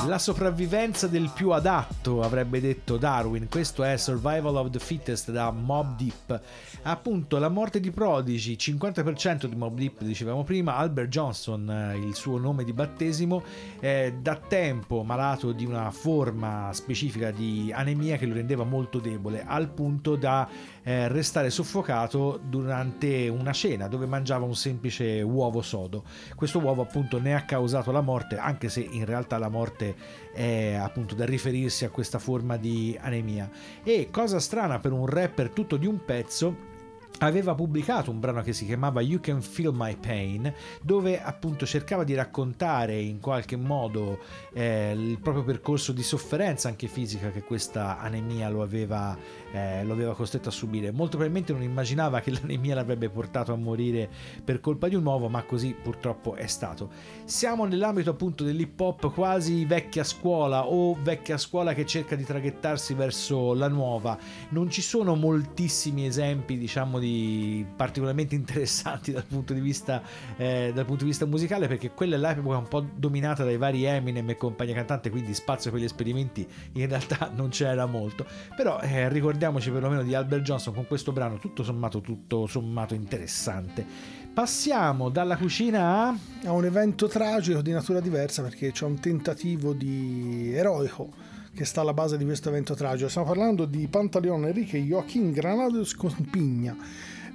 La 0.06 0.18
sopravvivenza 0.18 1.06
del 1.06 1.30
più 1.32 1.50
adatto, 1.50 2.22
avrebbe 2.22 2.60
detto 2.60 2.96
Darwin. 2.96 3.48
Questo 3.48 3.84
è 3.84 3.96
Survival 3.96 4.56
of 4.56 4.70
the 4.70 4.80
Fittest 4.80 5.30
da 5.30 5.52
Mob 5.52 5.96
Deep. 5.96 6.40
Appunto, 6.82 7.38
la 7.38 7.48
morte 7.48 7.78
di 7.78 7.92
Prodigy, 7.92 8.56
50% 8.56 9.46
di 9.46 9.54
Mob 9.54 9.78
Deep, 9.78 10.02
dicevamo 10.02 10.42
prima. 10.42 10.76
Albert 10.76 11.08
Johnson, 11.08 11.70
eh, 11.70 11.96
il 11.98 12.16
suo 12.16 12.36
nome 12.38 12.64
di 12.64 12.72
battesimo, 12.72 13.44
è 13.78 14.12
da 14.20 14.34
tempo 14.36 15.04
malato 15.04 15.52
di 15.52 15.64
una 15.64 15.90
forma 15.92 16.70
specifica 16.72 17.30
di 17.30 17.72
anemia 17.72 18.16
che 18.16 18.26
lo 18.26 18.34
rendeva 18.34 18.64
molto 18.64 18.98
debole, 18.98 19.44
al 19.46 19.68
punto 19.68 20.16
da 20.16 20.48
eh, 20.82 21.06
restare 21.06 21.48
soffocato 21.48 22.40
durante 22.42 23.28
una 23.28 23.52
cena 23.52 23.86
dove 23.86 24.06
mangiava 24.06 24.44
un 24.44 24.56
semplice 24.56 25.22
uovo 25.22 25.62
sodo. 25.62 26.02
Questo 26.34 26.58
uovo, 26.58 26.82
appunto, 26.82 27.20
ne 27.20 27.36
ha 27.36 27.44
causato 27.44 27.92
la 27.92 28.00
morte, 28.00 28.36
anche 28.36 28.68
se 28.68 28.80
in 28.80 29.04
realtà 29.04 29.31
la 29.38 29.48
morte 29.48 29.94
è 30.32 30.74
appunto 30.74 31.14
da 31.14 31.24
riferirsi 31.24 31.84
a 31.84 31.90
questa 31.90 32.18
forma 32.18 32.56
di 32.56 32.96
anemia. 33.00 33.50
E 33.82 34.08
cosa 34.10 34.40
strana 34.40 34.78
per 34.78 34.92
un 34.92 35.06
rapper 35.06 35.50
tutto 35.50 35.76
di 35.76 35.86
un 35.86 36.04
pezzo, 36.04 36.70
aveva 37.18 37.54
pubblicato 37.54 38.10
un 38.10 38.18
brano 38.18 38.42
che 38.42 38.52
si 38.52 38.66
chiamava 38.66 39.00
You 39.00 39.20
Can 39.20 39.42
Feel 39.42 39.72
My 39.72 39.96
Pain, 39.96 40.52
dove 40.82 41.20
appunto 41.20 41.66
cercava 41.66 42.04
di 42.04 42.14
raccontare 42.14 42.98
in 42.98 43.20
qualche 43.20 43.56
modo 43.56 44.18
eh, 44.52 44.92
il 44.92 45.18
proprio 45.20 45.44
percorso 45.44 45.92
di 45.92 46.02
sofferenza 46.02 46.68
anche 46.68 46.88
fisica 46.88 47.30
che 47.30 47.42
questa 47.42 47.98
anemia 47.98 48.48
lo 48.48 48.62
aveva, 48.62 49.16
eh, 49.52 49.84
lo 49.84 49.92
aveva 49.92 50.14
costretto 50.14 50.48
a 50.48 50.52
subire. 50.52 50.90
Molto 50.90 51.16
probabilmente 51.16 51.52
non 51.52 51.62
immaginava 51.62 52.20
che 52.20 52.30
l'anemia 52.34 52.74
l'avrebbe 52.74 53.08
portato 53.08 53.52
a 53.52 53.56
morire 53.56 54.08
per 54.44 54.60
colpa 54.60 54.88
di 54.88 54.94
un 54.94 55.04
uovo, 55.04 55.28
ma 55.28 55.42
così 55.42 55.74
purtroppo 55.80 56.34
è 56.34 56.46
stato. 56.46 56.90
Siamo 57.24 57.64
nell'ambito 57.64 58.10
appunto 58.10 58.44
dell'hip 58.44 58.78
hop 58.80 59.12
quasi 59.12 59.64
vecchia 59.64 60.04
scuola 60.04 60.66
o 60.66 60.96
vecchia 61.00 61.36
scuola 61.36 61.74
che 61.74 61.86
cerca 61.86 62.16
di 62.16 62.24
traghettarsi 62.24 62.94
verso 62.94 63.54
la 63.54 63.68
nuova. 63.68 64.18
Non 64.50 64.70
ci 64.70 64.82
sono 64.82 65.14
moltissimi 65.14 66.06
esempi, 66.06 66.58
diciamo, 66.58 66.98
di 66.98 67.64
particolarmente 67.76 68.34
interessanti 68.36 69.12
dal 69.12 69.24
punto 69.24 69.52
di 69.52 69.60
vista, 69.60 70.02
eh, 70.36 70.72
dal 70.74 70.84
punto 70.84 71.04
di 71.04 71.10
vista 71.10 71.26
musicale 71.26 71.66
perché 71.66 71.92
quella 71.92 72.16
è 72.16 72.18
l'epoca 72.18 72.56
un 72.56 72.68
po' 72.68 72.84
dominata 72.94 73.44
dai 73.44 73.56
vari 73.56 73.84
Eminem 73.84 74.28
e 74.30 74.36
compagnia 74.36 74.74
cantante 74.74 75.10
quindi 75.10 75.34
spazio 75.34 75.70
per 75.70 75.80
gli 75.80 75.84
esperimenti 75.84 76.46
in 76.72 76.88
realtà 76.88 77.30
non 77.34 77.50
c'era 77.50 77.86
molto 77.86 78.26
però 78.56 78.80
eh, 78.80 79.08
ricordiamoci 79.42 79.72
perlomeno 79.72 80.02
di 80.04 80.14
Albert 80.14 80.42
Johnson 80.42 80.72
con 80.72 80.86
questo 80.86 81.10
brano 81.10 81.36
tutto 81.38 81.64
sommato 81.64 82.00
tutto 82.00 82.46
sommato 82.46 82.94
interessante 82.94 83.84
passiamo 84.32 85.08
dalla 85.08 85.36
cucina 85.36 86.06
a 86.06 86.16
a 86.44 86.52
un 86.52 86.64
evento 86.64 87.08
tragico 87.08 87.60
di 87.60 87.72
natura 87.72 87.98
diversa 87.98 88.42
perché 88.42 88.70
c'è 88.70 88.84
un 88.84 89.00
tentativo 89.00 89.72
di 89.72 90.52
eroico 90.54 91.10
che 91.54 91.64
sta 91.64 91.80
alla 91.80 91.92
base 91.92 92.16
di 92.16 92.24
questo 92.24 92.48
evento 92.48 92.74
tragico. 92.74 93.10
Stiamo 93.10 93.28
parlando 93.28 93.66
di 93.66 93.86
Pantaleone 93.86 94.48
Enrique 94.48 94.78
Joaquín 94.80 95.32
Granados 95.32 95.94
Compigna, 95.94 96.74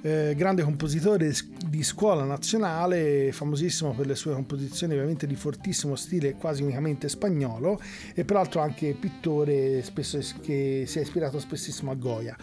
eh, 0.02 0.34
grande 0.36 0.62
compositore 0.62 1.32
di 1.66 1.82
scuola 1.82 2.24
nazionale, 2.24 3.32
famosissimo 3.32 3.94
per 3.94 4.06
le 4.06 4.14
sue 4.14 4.32
composizioni 4.32 4.94
ovviamente 4.94 5.26
di 5.26 5.34
fortissimo 5.34 5.96
stile 5.96 6.34
quasi 6.34 6.62
unicamente 6.62 7.08
spagnolo 7.08 7.80
e 8.14 8.24
peraltro 8.24 8.60
anche 8.60 8.94
pittore 8.98 9.82
spesso 9.82 10.18
che 10.40 10.84
si 10.86 10.98
è 10.98 11.02
ispirato 11.02 11.38
spessissimo 11.38 11.90
a 11.90 11.94
Goya. 11.94 12.36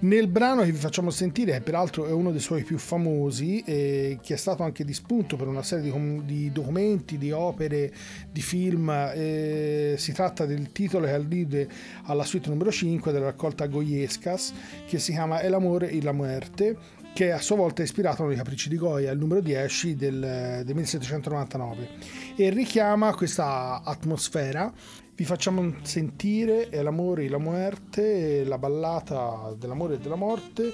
Nel 0.00 0.28
brano 0.28 0.62
che 0.62 0.72
vi 0.72 0.78
facciamo 0.78 1.10
sentire, 1.10 1.52
che 1.52 1.60
peraltro 1.60 2.06
è 2.06 2.12
uno 2.12 2.30
dei 2.30 2.40
suoi 2.40 2.62
più 2.64 2.78
famosi, 2.78 3.62
eh, 3.66 4.18
che 4.22 4.34
è 4.34 4.36
stato 4.36 4.62
anche 4.62 4.84
di 4.84 4.94
spunto 4.94 5.36
per 5.36 5.46
una 5.46 5.62
serie 5.62 5.84
di, 5.84 5.90
com- 5.90 6.22
di 6.22 6.50
documenti, 6.50 7.18
di 7.18 7.32
opere, 7.32 7.92
di 8.30 8.40
film, 8.40 8.88
eh, 8.90 9.94
si 9.98 10.12
tratta 10.12 10.46
del 10.46 10.72
titolo 10.72 11.06
che 11.06 11.12
allude 11.12 11.68
alla 12.04 12.24
suite 12.24 12.48
numero 12.48 12.70
5 12.70 13.12
della 13.12 13.26
raccolta 13.26 13.66
Goyescas, 13.66 14.52
che 14.86 14.98
si 14.98 15.12
chiama 15.12 15.42
El 15.42 15.54
amore 15.54 15.90
e 15.90 16.00
la 16.02 16.12
muerte, 16.12 16.76
che 17.12 17.32
a 17.32 17.40
sua 17.40 17.56
volta 17.56 17.82
è 17.82 17.84
ispirato 17.84 18.18
a 18.18 18.20
uno 18.20 18.30
dei 18.30 18.38
capricci 18.38 18.68
di 18.68 18.76
Goya, 18.76 19.10
il 19.10 19.18
numero 19.18 19.40
10 19.40 19.96
del, 19.96 20.62
del 20.64 20.74
1799, 20.74 21.88
e 22.36 22.50
richiama 22.50 23.14
questa 23.14 23.82
atmosfera 23.84 24.72
vi 25.20 25.26
facciamo 25.26 25.74
sentire 25.82 26.70
l'amore 26.82 27.24
e 27.24 27.28
la 27.28 27.36
muerte, 27.36 28.42
la 28.42 28.56
ballata 28.56 29.54
dell'amore 29.54 29.96
e 29.96 29.98
della 29.98 30.14
morte 30.14 30.72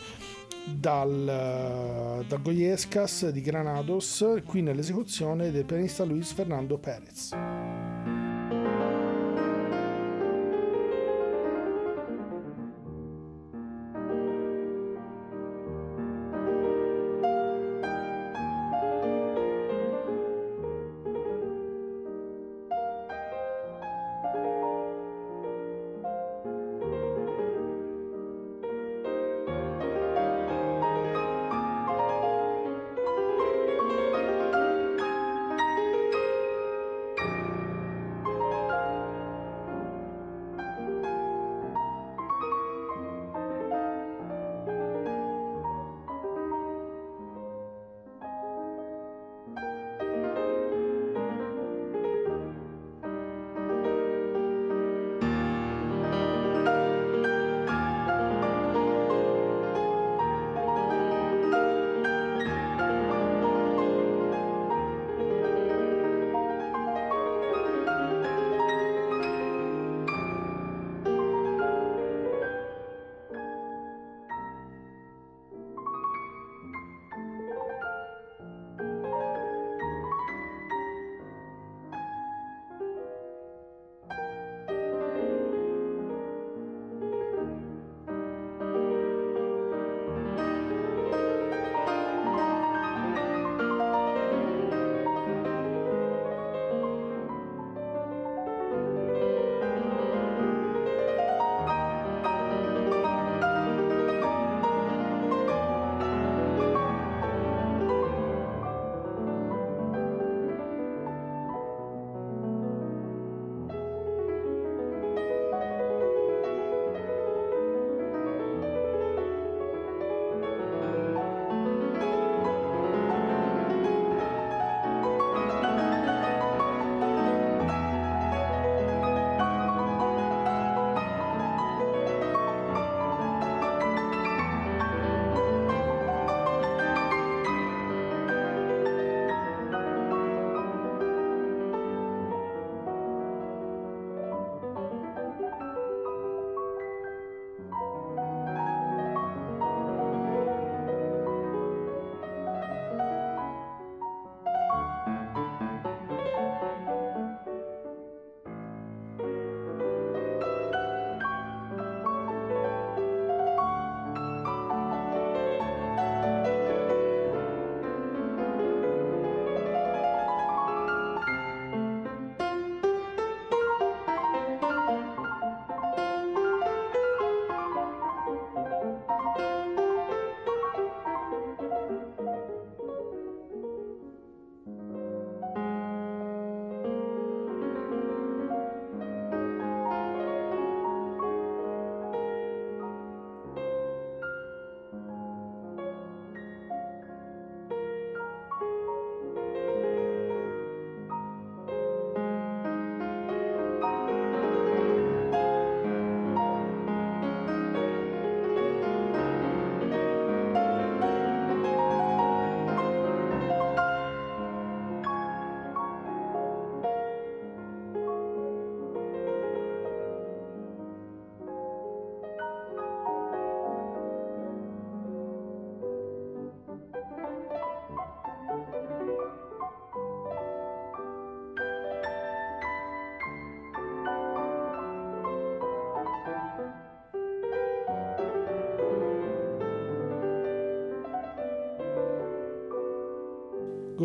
dal, 0.67 2.25
dal 2.27 2.43
Goyescas 2.43 3.31
di 3.31 3.41
Granados, 3.41 4.43
qui 4.47 4.63
nell'esecuzione 4.63 5.51
del 5.51 5.65
pianista 5.65 6.05
Luis 6.05 6.33
Fernando 6.33 6.79
Perez. 6.79 7.33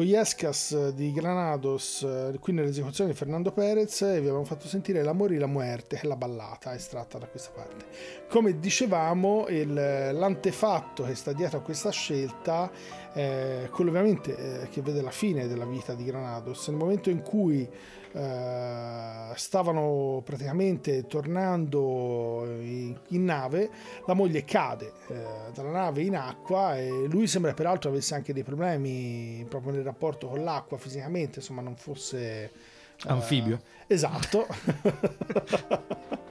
Goyescas 0.06 0.90
di 0.94 1.12
Granados, 1.12 2.02
eh, 2.02 2.40
qui 2.40 2.54
nell'esecuzione 2.54 3.12
di 3.12 3.16
Fernando 3.16 3.52
Perez, 3.52 4.02
e 4.02 4.14
vi 4.14 4.26
abbiamo 4.28 4.44
fatto 4.46 4.68
sentire 4.68 5.04
L'amore 5.04 5.36
e 5.36 5.38
la 5.38 5.46
muerte, 5.46 5.96
che 5.98 6.02
è 6.02 6.08
la 6.08 6.16
ballata 6.16 6.74
estratta 6.74 7.20
da 7.20 7.28
questa 7.28 7.52
parte. 7.54 7.86
Come 8.28 8.60
dicevamo, 8.60 9.46
il- 9.50 9.72
l'antefatto 9.74 10.91
che 11.04 11.16
sta 11.16 11.34
dietro 11.34 11.60
a 11.60 11.62
questa 11.62 11.90
scelta 11.92 12.72
è 13.14 13.68
quello 13.72 13.90
ovviamente 13.90 14.62
eh, 14.64 14.70
che 14.70 14.82
vede 14.82 15.02
la 15.02 15.12
fine 15.12 15.48
della 15.48 15.66
vita 15.66 15.94
di 15.94 16.04
Granados. 16.04 16.68
Nel 16.68 16.78
momento 16.78 17.10
in 17.10 17.22
cui 17.22 17.68
eh, 18.14 19.32
stavano 19.36 20.22
praticamente 20.24 21.08
tornando 21.08 22.46
in, 22.60 23.24
nave, 23.24 23.70
la 24.06 24.14
moglie 24.14 24.44
cade 24.44 24.92
eh, 25.08 25.24
dalla 25.54 25.72
nave 25.72 26.02
in 26.02 26.16
acqua 26.16 26.78
e 26.78 26.90
lui 27.08 27.28
sembra 27.28 27.54
peraltro 27.54 27.90
avesse 27.90 28.16
anche 28.16 28.34
dei 28.34 28.44
problemi 28.44 29.46
proprio 29.48 29.74
nel 29.74 29.84
rapporto 29.84 30.28
con 30.28 30.44
l'acqua 30.44 30.78
fisicamente, 30.78 31.40
insomma 31.40 31.62
non 31.62 31.76
fosse... 31.76 32.80
eh, 33.06 33.10
Anfibio. 33.10 33.62
esatto. 33.88 34.48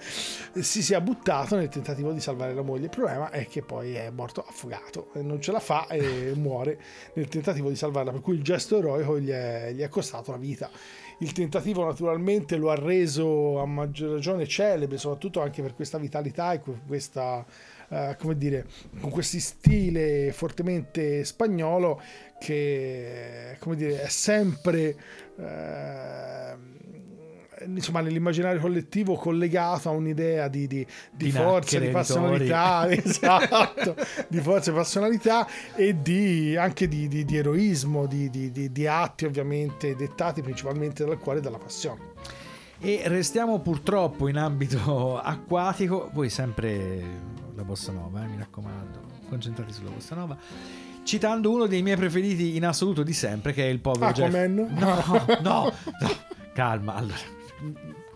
si 0.60 0.82
sia 0.82 1.00
buttato 1.00 1.56
nel 1.56 1.68
tentativo 1.68 2.12
di 2.12 2.20
salvare 2.20 2.54
la 2.54 2.62
moglie. 2.62 2.84
Il 2.84 2.90
problema 2.90 3.30
è 3.30 3.46
che 3.46 3.62
poi 3.62 3.94
è 3.94 4.10
morto 4.10 4.44
affogato, 4.46 5.12
e 5.14 5.22
non 5.22 5.40
ce 5.40 5.52
la 5.52 5.60
fa 5.60 5.86
e 5.86 6.32
muore 6.36 6.80
nel 7.14 7.28
tentativo 7.28 7.68
di 7.68 7.76
salvarla. 7.76 8.12
Per 8.12 8.20
cui 8.20 8.34
il 8.34 8.42
gesto 8.42 8.78
eroico 8.78 9.18
gli 9.18 9.30
è, 9.30 9.72
gli 9.72 9.80
è 9.80 9.88
costato 9.88 10.30
la 10.30 10.38
vita. 10.38 10.70
Il 11.18 11.32
tentativo 11.32 11.84
naturalmente 11.84 12.56
lo 12.56 12.70
ha 12.70 12.74
reso 12.74 13.60
a 13.60 13.66
maggior 13.66 14.12
ragione 14.12 14.46
celebre, 14.46 14.96
soprattutto 14.96 15.42
anche 15.42 15.60
per 15.60 15.74
questa 15.74 15.98
vitalità 15.98 16.52
e 16.52 16.60
que- 16.60 16.80
questa, 16.86 17.44
eh, 17.90 18.16
come 18.18 18.36
dire, 18.36 18.66
con 19.00 19.10
questo 19.10 19.38
stile 19.40 20.32
fortemente 20.32 21.24
spagnolo 21.24 22.00
che, 22.38 23.56
come 23.58 23.74
dire, 23.76 24.02
è 24.02 24.08
sempre 24.08 24.96
eh, 25.38 26.54
insomma 27.66 28.00
nell'immaginario 28.00 28.60
collettivo 28.60 29.16
collegato 29.16 29.88
a 29.88 29.92
un'idea 29.92 30.48
di, 30.48 30.66
di, 30.66 30.86
di 31.10 31.24
Di 31.24 31.30
forza, 31.32 31.78
di 31.78 31.88
passionalità, 31.88 32.88
esatto, 32.90 33.96
di 34.28 34.38
forza 34.40 34.70
e 34.70 34.74
passionalità 34.74 35.46
e 35.74 36.00
di, 36.00 36.56
anche 36.56 36.86
di, 36.86 37.26
eroismo, 37.28 38.06
di, 38.06 38.30
di- 38.30 38.52
di- 38.52 38.70
di 38.70 38.86
atti 38.86 39.24
ovviamente 39.24 39.96
dettati 39.96 40.42
principalmente 40.42 41.04
dal 41.04 41.18
cuore 41.18 41.38
e 41.38 41.42
dalla 41.42 41.58
passione. 41.58 42.08
E 42.82 43.02
restiamo 43.06 43.58
purtroppo 43.58 44.28
in 44.28 44.36
ambito 44.36 45.18
acquatico, 45.20 46.08
voi 46.14 46.30
sempre 46.30 47.39
la 47.60 47.66
bossa 47.66 47.92
nova, 47.92 48.24
eh, 48.24 48.26
mi 48.26 48.38
raccomando, 48.38 49.00
concentrati 49.28 49.72
sulla 49.72 49.90
bossa 49.90 50.14
nova. 50.14 50.36
Citando 51.02 51.50
uno 51.50 51.66
dei 51.66 51.82
miei 51.82 51.96
preferiti 51.96 52.56
in 52.56 52.66
assoluto 52.66 53.02
di 53.02 53.12
sempre, 53.12 53.52
che 53.52 53.64
è 53.64 53.68
il 53.68 53.80
povero 53.80 54.12
Jeff. 54.12 54.34
Aquaman? 54.34 54.54
No, 54.54 55.40
no, 55.40 55.72
no, 56.00 56.12
calma, 56.52 56.94
allora. 56.94 57.38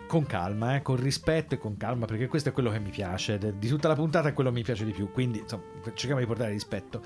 Con 0.07 0.26
calma, 0.26 0.76
eh, 0.76 0.82
con 0.82 0.97
rispetto 0.97 1.55
e 1.55 1.59
con 1.59 1.76
calma, 1.76 2.07
perché 2.07 2.26
questo 2.28 2.51
è 2.51 2.53
quello 2.53 2.70
che 2.70 2.78
mi 2.78 2.90
piace. 2.90 3.38
Di 3.59 3.68
tutta 3.68 3.88
la 3.88 3.95
puntata 3.95 4.28
è 4.28 4.32
quello 4.32 4.51
che 4.51 4.57
mi 4.57 4.62
piace 4.62 4.84
di 4.84 4.92
più. 4.92 5.11
Quindi, 5.11 5.38
insomma, 5.40 5.62
cerchiamo 5.95 6.20
di 6.20 6.26
portare 6.26 6.53
rispetto. 6.53 7.03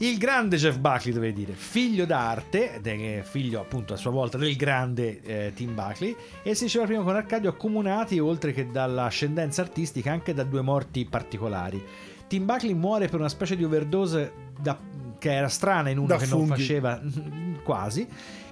Il 0.00 0.16
grande 0.16 0.56
Jeff 0.58 0.76
Buckley, 0.78 1.12
dovevi 1.12 1.32
dire, 1.32 1.52
figlio 1.54 2.04
d'arte, 2.04 2.74
ed 2.74 2.86
è 2.86 3.22
figlio 3.24 3.60
appunto 3.60 3.94
a 3.94 3.96
sua 3.96 4.12
volta 4.12 4.38
del 4.38 4.54
grande 4.54 5.20
eh, 5.22 5.52
Tim 5.54 5.74
Buckley, 5.74 6.14
e 6.44 6.54
si 6.54 6.64
diceva 6.64 6.84
prima 6.84 7.02
con 7.02 7.16
Arcadio, 7.16 7.50
accomunati 7.50 8.18
oltre 8.20 8.52
che 8.52 8.70
dall'ascendenza 8.70 9.60
artistica 9.62 10.12
anche 10.12 10.32
da 10.34 10.44
due 10.44 10.60
morti 10.60 11.04
particolari. 11.04 11.82
Tim 12.28 12.44
Buckley 12.44 12.74
muore 12.74 13.08
per 13.08 13.18
una 13.18 13.28
specie 13.28 13.56
di 13.56 13.64
overdose 13.64 14.32
da- 14.60 14.78
che 15.18 15.32
era 15.32 15.48
strana 15.48 15.90
in 15.90 15.98
uno 15.98 16.06
Da 16.06 16.16
che 16.16 16.26
non 16.26 16.46
funghi. 16.46 16.60
faceva 16.60 17.00
quasi 17.64 18.06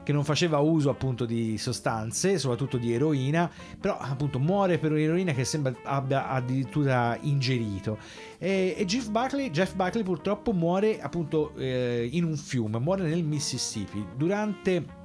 che 0.06 0.12
non 0.12 0.22
faceva 0.22 0.58
uso 0.58 0.88
appunto 0.88 1.24
di 1.24 1.58
sostanze, 1.58 2.38
soprattutto 2.38 2.76
di 2.76 2.92
eroina, 2.92 3.50
però 3.80 3.98
appunto 3.98 4.38
muore 4.38 4.78
per 4.78 4.92
un'eroina 4.92 5.32
che 5.32 5.44
sembra 5.44 5.74
abbia 5.82 6.28
addirittura 6.28 7.18
ingerito. 7.22 7.98
E, 8.38 8.76
e 8.78 8.84
Jeff, 8.84 9.08
Buckley, 9.08 9.50
Jeff 9.50 9.74
Buckley 9.74 10.04
purtroppo 10.04 10.52
muore 10.52 11.00
appunto 11.00 11.56
eh, 11.56 12.08
in 12.08 12.22
un 12.22 12.36
fiume, 12.36 12.78
muore 12.78 13.02
nel 13.02 13.24
Mississippi 13.24 14.06
durante 14.14 15.04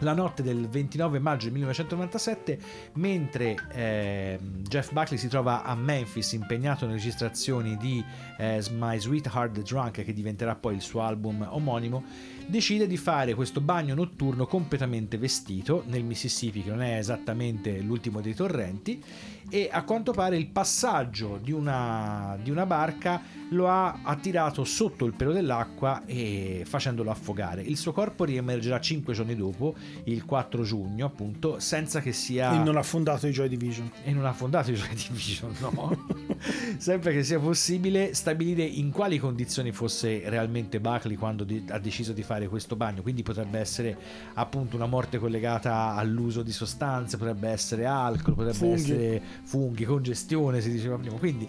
la 0.00 0.12
notte 0.12 0.44
del 0.44 0.68
29 0.68 1.18
maggio 1.18 1.50
1997, 1.50 2.58
mentre 2.94 3.56
ehm, 3.72 4.62
Jeff 4.62 4.92
Buckley 4.92 5.18
si 5.18 5.26
trova 5.26 5.64
a 5.64 5.74
Memphis 5.74 6.32
impegnato 6.32 6.84
nelle 6.84 6.98
registrazioni 6.98 7.76
di 7.76 8.04
eh, 8.38 8.62
My 8.72 8.98
Sweetheart 9.00 9.54
the 9.54 9.62
Drunk, 9.62 10.04
che 10.04 10.12
diventerà 10.12 10.54
poi 10.54 10.74
il 10.74 10.82
suo 10.82 11.00
album 11.00 11.44
omonimo, 11.50 12.04
decide 12.46 12.86
di 12.86 12.96
fare 12.96 13.34
questo 13.34 13.60
bagno 13.60 13.94
notturno 13.94 14.46
completamente 14.46 15.18
vestito 15.18 15.82
nel 15.86 16.04
Mississippi, 16.04 16.62
che 16.62 16.70
non 16.70 16.82
è 16.82 16.96
esattamente 16.96 17.80
l'ultimo 17.80 18.20
dei 18.20 18.34
torrenti, 18.34 19.02
e 19.48 19.68
a 19.70 19.84
quanto 19.84 20.12
pare 20.12 20.36
il 20.36 20.48
passaggio 20.48 21.38
di 21.40 21.52
una, 21.52 22.36
di 22.42 22.50
una 22.50 22.66
barca 22.66 23.22
lo 23.50 23.68
ha 23.68 24.00
attirato 24.02 24.64
sotto 24.64 25.04
il 25.04 25.14
pelo 25.14 25.32
dell'acqua 25.32 26.02
e 26.04 26.64
facendolo 26.66 27.10
affogare. 27.10 27.62
Il 27.62 27.76
suo 27.76 27.92
corpo 27.92 28.24
riemergerà 28.24 28.80
5 28.80 29.14
giorni 29.14 29.36
dopo, 29.36 29.76
il 30.04 30.24
4 30.24 30.62
giugno, 30.64 31.06
appunto, 31.06 31.60
senza 31.60 32.00
che 32.00 32.12
sia 32.12 32.60
E 32.60 32.64
non 32.64 32.76
ha 32.76 32.82
fondato 32.82 33.28
i 33.28 33.30
Joy 33.30 33.48
Division. 33.48 33.90
e 34.02 34.12
non 34.12 34.24
ha 34.26 34.32
fondato 34.32 34.72
i 34.72 34.74
Joy 34.74 34.94
Division, 34.94 35.54
no. 35.60 36.06
Sempre 36.78 37.12
che 37.12 37.22
sia 37.22 37.38
possibile 37.38 38.14
stabilire 38.14 38.64
in 38.64 38.90
quali 38.90 39.18
condizioni 39.18 39.70
fosse 39.70 40.28
realmente 40.28 40.80
Buckley 40.80 41.16
quando 41.16 41.46
ha 41.68 41.78
deciso 41.78 42.12
di 42.12 42.22
fare 42.22 42.35
questo 42.48 42.76
bagno. 42.76 43.02
Quindi 43.02 43.22
potrebbe 43.22 43.58
essere 43.58 43.96
appunto 44.34 44.76
una 44.76 44.86
morte 44.86 45.18
collegata 45.18 45.94
all'uso 45.94 46.42
di 46.42 46.52
sostanze, 46.52 47.16
potrebbe 47.16 47.48
essere 47.48 47.86
alcol, 47.86 48.34
potrebbe 48.34 48.56
Funghi. 48.56 48.80
essere 48.80 49.22
funghi, 49.42 49.84
congestione, 49.84 50.60
si 50.60 50.70
diceva 50.70 50.96
prima. 50.96 51.16
Quindi 51.16 51.48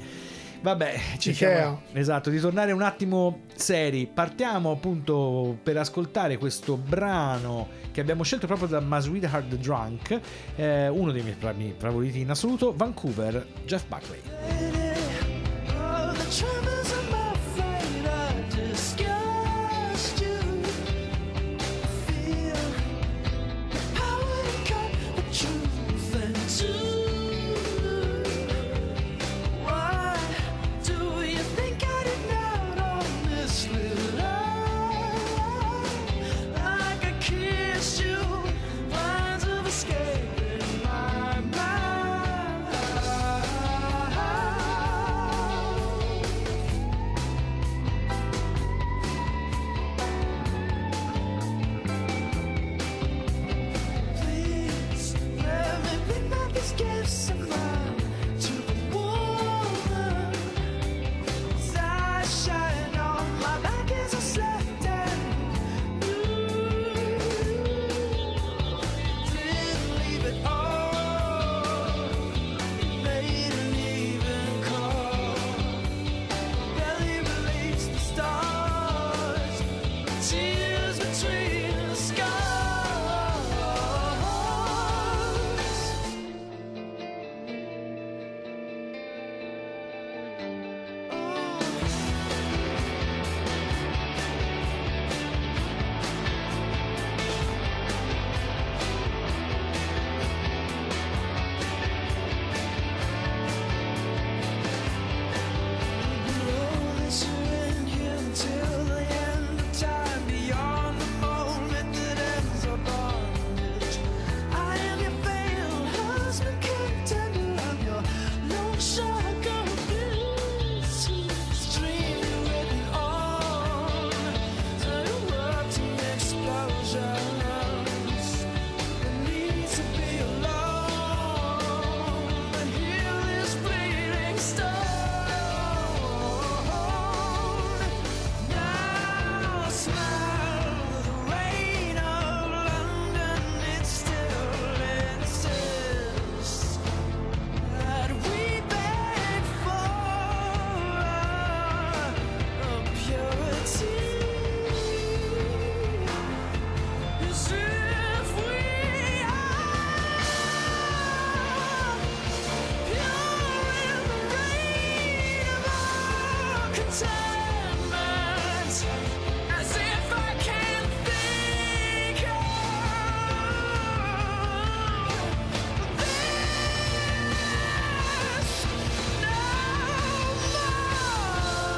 Vabbè, 0.61 0.99
Ikea. 1.13 1.17
cerchiamo 1.19 1.81
esatto, 1.93 2.29
di 2.29 2.39
tornare 2.39 2.71
un 2.71 2.81
attimo 2.81 3.41
seri. 3.55 4.09
Partiamo 4.11 4.71
appunto 4.71 5.57
per 5.61 5.77
ascoltare 5.77 6.37
questo 6.37 6.77
brano 6.77 7.67
che 7.91 8.01
abbiamo 8.01 8.23
scelto 8.23 8.47
proprio 8.47 8.67
da 8.67 8.99
Sweetheart 8.99 9.49
the 9.49 9.57
Drunk, 9.57 10.19
eh, 10.55 10.87
uno 10.87 11.11
dei 11.11 11.23
miei 11.23 11.75
favoriti 11.77 12.21
in 12.21 12.29
assoluto, 12.29 12.73
Vancouver, 12.75 13.45
Jeff 13.65 13.85
Buckley. 13.87 14.21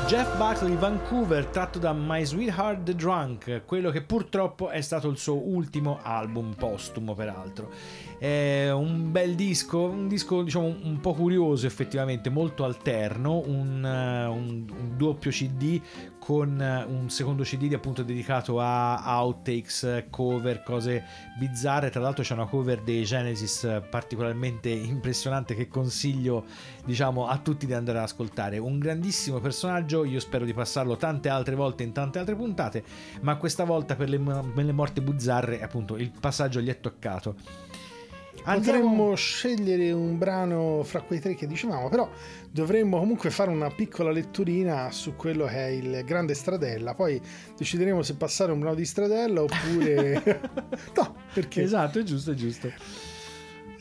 Jeff 0.10 0.38
Buckley 0.38 0.76
Vancouver 0.76 1.45
tratto 1.45 1.78
da 1.78 1.93
My 1.93 2.26
Sweetheart 2.26 2.82
the 2.82 2.95
Drunk, 2.95 3.62
quello 3.68 3.91
che 3.91 4.01
purtroppo 4.01 4.70
è 4.70 4.82
stato 4.82 5.07
il 5.07 5.20
suo 5.20 5.36
ultimo 5.36 5.99
album 6.01 6.55
postumo 6.55 7.14
peraltro. 7.14 7.70
È 8.20 8.70
un 8.70 9.13
bel 9.13 9.34
disco, 9.36 9.84
un 9.84 10.09
disco 10.09 10.43
diciamo 10.43 10.65
un 10.65 10.99
po' 10.99 11.13
curioso 11.13 11.65
effettivamente, 11.65 12.30
molto 12.30 12.65
alterno, 12.65 13.41
un, 13.45 13.86
eh, 13.86 14.26
un- 14.26 14.65
un 14.70 14.97
doppio 14.97 15.32
CD 15.32 15.82
con 16.20 16.61
eh, 16.61 16.84
un 16.84 17.09
secondo 17.09 17.43
CD 17.43 17.72
appunto 17.74 18.03
dedicato 18.03 18.59
a 18.59 19.01
outtakes, 19.22 20.07
cover, 20.09 20.63
cose 20.63 21.05
bizzarre. 21.39 21.89
Tra 21.89 22.01
l'altro 22.01 22.22
c'è 22.22 22.34
una 22.34 22.45
cover 22.45 22.82
dei 22.82 23.05
Genesis 23.05 23.84
particolarmente 23.89 24.67
impressionante 24.67 25.55
che 25.55 25.70
consiglio 25.70 26.43
diciamo 26.84 27.26
a 27.26 27.38
tutti 27.38 27.65
di 27.65 27.74
andare 27.74 27.99
ad 27.99 28.03
ascoltare. 28.03 28.57
Un 28.57 28.80
grandissimo 28.80 29.39
personaggio, 29.39 30.03
io 30.03 30.20
spero 30.20 30.43
di 30.43 30.53
passarlo 30.53 30.97
tante 30.97 31.30
altre 31.30 31.55
volte 31.55 31.84
in 31.84 31.93
tante 31.93 32.20
altre 32.20 32.36
puntate, 32.36 32.84
ma 33.22 33.38
questa 33.38 33.63
volta 33.63 33.95
per 33.95 34.09
le, 34.09 34.20
per 34.20 34.65
le 34.65 34.74
morte 34.74 35.01
bizzarre 35.01 35.61
appunto 35.61 35.95
il 35.95 36.11
passaggio 36.20 36.59
gli 36.59 36.67
è 36.67 36.82
toccato. 36.82 37.68
Potremmo 38.56 39.16
scegliere 39.16 39.91
un 39.91 40.18
brano 40.18 40.82
fra 40.84 41.02
quei 41.02 41.20
tre 41.20 41.36
che 41.36 41.47
dicevamo, 41.47 41.89
però 41.89 42.10
dovremmo 42.52 43.00
comunque 43.00 43.30
fare 43.30 43.50
una 43.52 43.70
piccola 43.70 44.12
letturina 44.12 44.91
su 44.91 45.16
quello 45.16 45.45
che 45.45 45.68
è 45.68 45.68
il 45.68 46.04
grande 46.06 46.34
Stradella. 46.34 46.93
Poi 46.93 47.22
decideremo 47.58 48.02
se 48.02 48.16
passare 48.16 48.52
un 48.52 48.60
brano 48.60 48.76
di 48.76 48.86
Stradella 48.86 49.43
oppure. 49.43 50.24
no, 50.95 51.16
perché? 51.34 51.64
Esatto, 51.64 52.00
è 52.00 52.04
giusto, 52.04 52.32
è 52.32 52.36
giusto. 52.36 52.72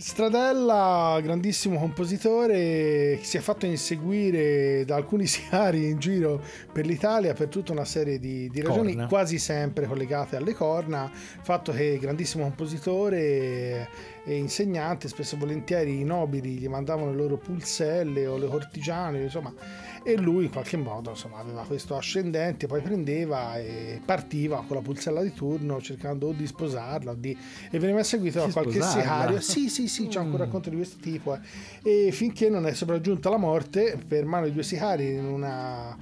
Stradella, 0.00 1.18
grandissimo 1.20 1.76
compositore, 1.76 3.18
si 3.20 3.36
è 3.36 3.40
fatto 3.40 3.66
inseguire 3.66 4.84
da 4.84 4.94
alcuni 4.94 5.26
siari 5.26 5.88
in 5.88 5.98
giro 5.98 6.40
per 6.72 6.86
l'Italia 6.86 7.34
per 7.34 7.48
tutta 7.48 7.72
una 7.72 7.84
serie 7.84 8.20
di, 8.20 8.48
di 8.48 8.60
ragioni, 8.60 8.92
Corna. 8.92 9.08
quasi 9.08 9.38
sempre 9.38 9.86
collegate 9.86 10.36
alle 10.36 10.54
corna. 10.54 11.10
Fatto 11.12 11.72
che 11.72 11.98
grandissimo 12.00 12.44
compositore 12.44 13.88
e 14.24 14.36
insegnante, 14.36 15.08
spesso 15.08 15.34
e 15.34 15.38
volentieri 15.38 15.98
i 15.98 16.04
nobili 16.04 16.50
gli 16.50 16.68
mandavano 16.68 17.10
le 17.10 17.16
loro 17.16 17.36
pulselle 17.36 18.24
o 18.28 18.36
le 18.36 18.46
cortigiane, 18.46 19.20
insomma, 19.22 19.52
e 20.02 20.16
lui 20.16 20.44
in 20.44 20.50
qualche 20.50 20.76
modo 20.76 21.10
insomma, 21.10 21.38
aveva 21.38 21.62
questo 21.64 21.96
ascendente, 21.96 22.66
poi 22.66 22.80
prendeva 22.80 23.58
e 23.58 24.00
partiva 24.04 24.62
con 24.66 24.76
la 24.76 24.82
pulsella 24.82 25.22
di 25.22 25.32
turno 25.32 25.80
cercando 25.80 26.28
o 26.28 26.32
di 26.32 26.46
sposarla 26.46 27.14
di... 27.14 27.36
e 27.70 27.78
veniva 27.78 28.02
seguito 28.02 28.38
da 28.40 28.46
Di 28.46 28.52
qualche 28.52 28.72
sposarla? 28.80 29.00
sicario. 29.02 29.40
Sì, 29.40 29.68
sì, 29.68 29.88
sì, 29.88 30.06
c'è 30.08 30.20
un 30.20 30.30
Mm. 30.30 30.36
racconto 30.36 30.70
di 30.70 30.76
questo 30.76 30.96
tipo. 31.00 31.34
eh. 31.82 32.06
E 32.06 32.12
finché 32.12 32.48
non 32.48 32.66
è 32.66 32.74
sopraggiunta 32.74 33.30
la 33.30 33.36
morte 33.38 33.98
per 34.06 34.24
mano 34.24 34.46
di 34.46 34.52
due 34.52 34.62
sicari 34.62 35.14
in 35.14 35.24
una, 35.24 35.96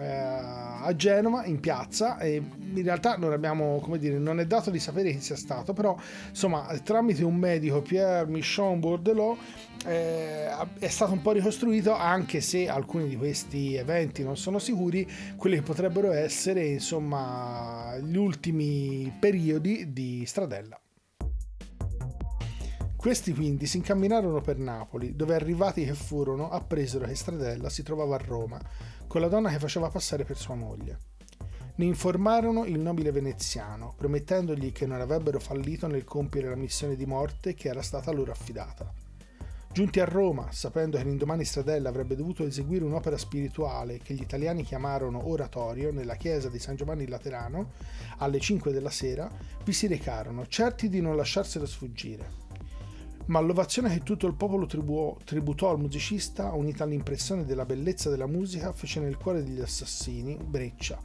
eh, 0.00 0.60
a 0.82 0.94
Genova, 0.96 1.44
in 1.44 1.60
piazza, 1.60 2.18
e 2.18 2.36
in 2.36 2.82
realtà 2.82 3.16
non 3.16 3.32
abbiamo, 3.32 3.78
come 3.80 3.98
dire, 3.98 4.18
non 4.18 4.40
è 4.40 4.46
dato 4.46 4.70
di 4.70 4.78
sapere 4.78 5.12
chi 5.12 5.20
sia 5.20 5.36
stato, 5.36 5.72
però 5.72 5.96
insomma, 6.28 6.66
tramite 6.82 7.24
un 7.24 7.36
medico, 7.36 7.82
Pierre 7.82 8.26
Michon 8.26 8.80
Bordelot, 8.80 9.38
eh, 9.86 10.48
è 10.78 10.88
stato 10.88 11.12
un 11.12 11.22
po' 11.22 11.32
ricostruito 11.32 11.94
anche 11.94 12.40
se 12.40 12.68
alcuni 12.68 13.08
di 13.08 13.16
questi 13.16 13.76
eventi 13.76 14.22
non 14.22 14.36
sono 14.36 14.58
sicuri 14.58 15.08
quelli 15.36 15.56
che 15.56 15.62
potrebbero 15.62 16.12
essere 16.12 16.66
insomma 16.66 17.96
gli 17.98 18.16
ultimi 18.16 19.14
periodi 19.18 19.92
di 19.92 20.24
Stradella. 20.26 20.78
Questi 22.96 23.32
quindi 23.32 23.64
si 23.64 23.78
incamminarono 23.78 24.42
per 24.42 24.58
Napoli, 24.58 25.16
dove 25.16 25.34
arrivati 25.34 25.86
che 25.86 25.94
furono 25.94 26.50
appresero 26.50 27.06
che 27.06 27.14
Stradella 27.14 27.70
si 27.70 27.82
trovava 27.82 28.16
a 28.16 28.22
Roma, 28.22 28.60
con 29.10 29.20
la 29.20 29.26
donna 29.26 29.50
che 29.50 29.58
faceva 29.58 29.88
passare 29.88 30.22
per 30.22 30.36
sua 30.36 30.54
moglie. 30.54 30.98
Ne 31.74 31.84
informarono 31.84 32.64
il 32.64 32.78
nobile 32.78 33.10
veneziano, 33.10 33.92
promettendogli 33.96 34.70
che 34.70 34.86
non 34.86 35.00
avrebbero 35.00 35.40
fallito 35.40 35.88
nel 35.88 36.04
compiere 36.04 36.48
la 36.48 36.54
missione 36.54 36.94
di 36.94 37.06
morte 37.06 37.54
che 37.54 37.66
era 37.66 37.82
stata 37.82 38.12
loro 38.12 38.30
affidata. 38.30 38.88
Giunti 39.72 39.98
a 39.98 40.04
Roma, 40.04 40.52
sapendo 40.52 40.96
che 40.96 41.02
l'indomani 41.02 41.44
Stradella 41.44 41.88
avrebbe 41.88 42.14
dovuto 42.14 42.44
eseguire 42.44 42.84
un'opera 42.84 43.18
spirituale 43.18 43.98
che 43.98 44.14
gli 44.14 44.22
italiani 44.22 44.62
chiamarono 44.62 45.28
oratorio 45.28 45.90
nella 45.90 46.14
chiesa 46.14 46.48
di 46.48 46.60
San 46.60 46.76
Giovanni 46.76 47.08
Laterano, 47.08 47.72
alle 48.18 48.38
5 48.38 48.70
della 48.70 48.90
sera, 48.90 49.28
vi 49.64 49.72
si 49.72 49.88
recarono, 49.88 50.46
certi 50.46 50.88
di 50.88 51.00
non 51.00 51.16
lasciarselo 51.16 51.66
sfuggire 51.66 52.39
ma 53.26 53.40
l'ovazione 53.40 53.90
che 53.90 54.02
tutto 54.02 54.26
il 54.26 54.34
popolo 54.34 54.66
tribuò- 54.66 55.16
tributò 55.24 55.70
al 55.70 55.78
musicista, 55.78 56.52
unita 56.52 56.84
all'impressione 56.84 57.44
della 57.44 57.64
bellezza 57.64 58.10
della 58.10 58.26
musica, 58.26 58.72
fece 58.72 59.00
nel 59.00 59.16
cuore 59.16 59.42
degli 59.42 59.60
assassini 59.60 60.36
breccia. 60.36 61.00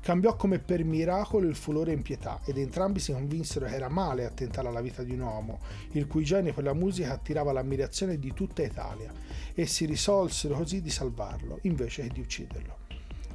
Cambiò 0.00 0.34
come 0.34 0.58
per 0.58 0.82
miracolo 0.82 1.46
il 1.46 1.54
furore 1.54 1.92
in 1.92 2.00
pietà 2.00 2.40
ed 2.46 2.56
entrambi 2.56 3.00
si 3.00 3.12
convinsero 3.12 3.66
che 3.66 3.74
era 3.74 3.90
male 3.90 4.24
attentare 4.24 4.68
alla 4.68 4.80
vita 4.80 5.02
di 5.02 5.12
un 5.12 5.20
uomo, 5.20 5.60
il 5.92 6.06
cui 6.06 6.24
genio 6.24 6.54
per 6.54 6.64
la 6.64 6.72
musica 6.72 7.12
attirava 7.12 7.52
l'ammirazione 7.52 8.18
di 8.18 8.32
tutta 8.32 8.62
Italia, 8.62 9.12
e 9.54 9.66
si 9.66 9.84
risolsero 9.84 10.56
così 10.56 10.80
di 10.80 10.90
salvarlo, 10.90 11.58
invece 11.62 12.02
che 12.02 12.08
di 12.08 12.20
ucciderlo. 12.20 12.89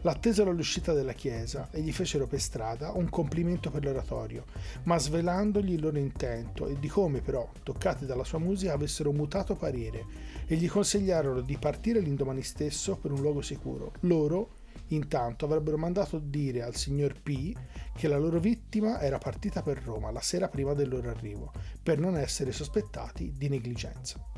L'attesero 0.05 0.51
all'uscita 0.51 0.93
della 0.93 1.13
chiesa 1.13 1.69
e 1.71 1.81
gli 1.81 1.91
fecero 1.91 2.27
per 2.27 2.39
strada 2.39 2.91
un 2.91 3.09
complimento 3.09 3.71
per 3.71 3.83
l'oratorio, 3.83 4.45
ma 4.83 4.99
svelandogli 4.99 5.73
il 5.73 5.81
loro 5.81 5.97
intento 5.97 6.67
e 6.67 6.77
di 6.77 6.87
come 6.87 7.21
però, 7.21 7.49
toccati 7.63 8.05
dalla 8.05 8.23
sua 8.23 8.37
musica, 8.37 8.73
avessero 8.73 9.11
mutato 9.11 9.55
parere 9.55 10.05
e 10.45 10.57
gli 10.57 10.69
consigliarono 10.69 11.41
di 11.41 11.57
partire 11.57 12.01
l'indomani 12.01 12.43
stesso 12.43 12.97
per 12.97 13.09
un 13.09 13.21
luogo 13.21 13.41
sicuro. 13.41 13.93
Loro, 14.01 14.49
intanto, 14.89 15.45
avrebbero 15.45 15.77
mandato 15.77 16.19
dire 16.19 16.61
al 16.61 16.75
signor 16.75 17.19
P 17.19 17.55
che 17.95 18.07
la 18.07 18.19
loro 18.19 18.39
vittima 18.39 19.01
era 19.01 19.17
partita 19.17 19.63
per 19.63 19.81
Roma 19.81 20.11
la 20.11 20.21
sera 20.21 20.49
prima 20.49 20.75
del 20.75 20.87
loro 20.87 21.09
arrivo, 21.09 21.51
per 21.81 21.97
non 21.97 22.15
essere 22.15 22.51
sospettati 22.51 23.33
di 23.35 23.49
negligenza. 23.49 24.34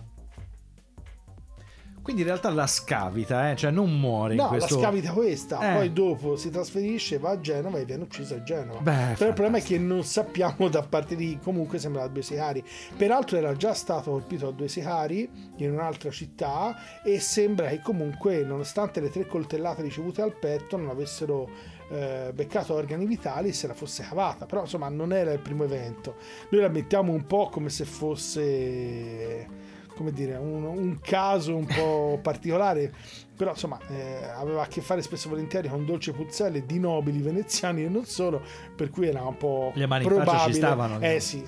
Quindi 2.08 2.24
in 2.24 2.30
realtà 2.32 2.50
la 2.52 2.68
scavita, 2.68 3.52
eh? 3.52 3.58
cioè 3.58 3.70
non 3.70 4.00
muore 4.00 4.36
in 4.36 4.40
No, 4.40 4.48
questo... 4.48 4.76
la 4.76 4.82
scavita 4.82 5.12
questa, 5.12 5.72
Eh. 5.72 5.76
poi 5.76 5.92
dopo 5.92 6.38
si 6.38 6.50
trasferisce, 6.50 7.18
va 7.18 7.32
a 7.32 7.40
Genova 7.42 7.80
e 7.80 7.84
viene 7.84 8.04
uccisa 8.04 8.36
a 8.36 8.44
Genova. 8.44 8.80
Beh, 8.80 9.16
Però 9.18 9.28
il 9.28 9.34
problema 9.36 9.58
è 9.58 9.62
che 9.62 9.78
non 9.78 10.06
sappiamo 10.06 10.70
da 10.72 10.84
parte 10.84 11.18
di 11.18 11.38
comunque 11.44 11.80
sembra 11.80 12.04
da 12.04 12.08
due 12.08 12.22
sicari. 12.22 12.64
Peraltro 12.96 13.36
era 13.36 13.54
già 13.58 13.74
stato 13.74 14.12
colpito 14.12 14.46
da 14.46 14.52
due 14.52 14.70
sicari 14.70 15.30
in 15.58 15.70
un'altra 15.70 16.10
città 16.10 16.78
e 17.04 17.20
sembra 17.20 17.68
che 17.68 17.82
comunque 17.82 18.42
nonostante 18.42 19.02
le 19.02 19.10
tre 19.10 19.28
coltellate 19.28 19.82
ricevute 19.82 20.22
al 20.22 20.34
petto 20.34 20.78
non 20.78 20.88
avessero 20.88 21.50
eh, 21.90 22.32
beccato 22.34 22.74
organi 22.74 23.06
vitali 23.06 23.52
se 23.52 23.68
la 23.68 23.74
fosse 23.74 24.04
cavata. 24.08 24.46
Però 24.46 24.62
insomma 24.62 24.88
non 24.88 25.12
era 25.12 25.34
il 25.34 25.40
primo 25.40 25.66
evento. 25.66 26.16
Noi 26.52 26.62
la 26.62 26.70
mettiamo 26.70 27.12
un 27.12 27.26
po' 27.28 27.50
come 27.50 27.68
se 27.68 27.84
fosse 27.84 29.66
come 29.98 30.12
dire, 30.14 30.36
un, 30.38 30.64
un 30.64 31.00
caso 31.02 31.56
un 31.56 31.66
po' 31.66 32.20
particolare, 32.24 32.94
però 33.36 33.52
insomma 33.52 33.80
eh, 33.90 34.24
aveva 34.36 34.62
a 34.62 34.68
che 34.68 34.80
fare 34.82 35.02
spesso 35.02 35.28
e 35.28 35.32
volentieri 35.32 35.68
con 35.68 35.86
dolce 35.86 36.14
puzzelle 36.14 36.66
di 36.66 36.80
nobili 36.80 37.20
veneziani 37.20 37.84
e 37.84 37.90
non 37.90 38.06
solo, 38.06 38.42
per 38.76 38.90
cui 38.90 39.08
era 39.08 39.24
un 39.24 39.36
po' 39.38 39.72
Le 39.76 39.88
mani 39.88 40.04
in 40.06 40.10
faccia 40.10 40.22
ci 40.22 40.26
probabile. 40.32 40.58
stavano, 40.58 41.00
Eh 41.02 41.14
no? 41.14 41.20
sì. 41.20 41.44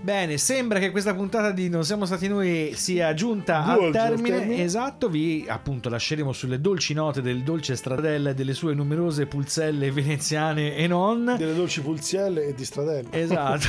Bene, 0.00 0.38
sembra 0.38 0.78
che 0.78 0.90
questa 0.90 1.12
puntata 1.12 1.50
di 1.50 1.68
Non 1.68 1.84
siamo 1.84 2.06
stati 2.06 2.28
noi 2.28 2.72
sia 2.74 3.12
giunta 3.14 3.64
al 3.64 3.90
termine. 3.90 4.38
termine. 4.38 4.62
Esatto, 4.62 5.08
vi 5.08 5.44
appunto 5.48 5.88
lasceremo 5.88 6.32
sulle 6.32 6.60
dolci 6.60 6.94
note 6.94 7.20
del 7.20 7.42
dolce 7.42 7.74
Stradella 7.74 8.30
e 8.30 8.34
delle 8.34 8.54
sue 8.54 8.74
numerose 8.74 9.26
pulzelle 9.26 9.90
veneziane 9.90 10.76
e 10.76 10.86
non. 10.86 11.34
Delle 11.36 11.54
dolci 11.54 11.82
pulzielle 11.82 12.46
e 12.46 12.54
di 12.54 12.64
stradelle. 12.64 13.08
Esatto. 13.10 13.66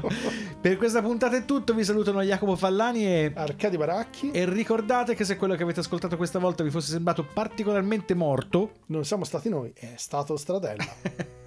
per 0.60 0.76
questa 0.76 1.02
puntata 1.02 1.36
è 1.36 1.44
tutto, 1.44 1.72
vi 1.72 1.84
salutano 1.84 2.20
Jacopo 2.22 2.56
Fallani 2.56 3.06
e 3.06 3.32
Arcadi 3.34 3.76
Baracchi. 3.76 4.30
E 4.32 4.44
ricordate 4.46 5.14
che 5.14 5.24
se 5.24 5.36
quello 5.36 5.54
che 5.54 5.62
avete 5.62 5.80
ascoltato 5.80 6.16
questa 6.16 6.40
volta 6.40 6.64
vi 6.64 6.70
fosse 6.70 6.90
sembrato 6.90 7.24
particolarmente 7.24 8.14
morto, 8.14 8.72
Non 8.86 9.04
siamo 9.04 9.24
stati 9.24 9.48
noi, 9.48 9.72
è 9.74 9.92
stato 9.96 10.36
Stradella. 10.36 11.38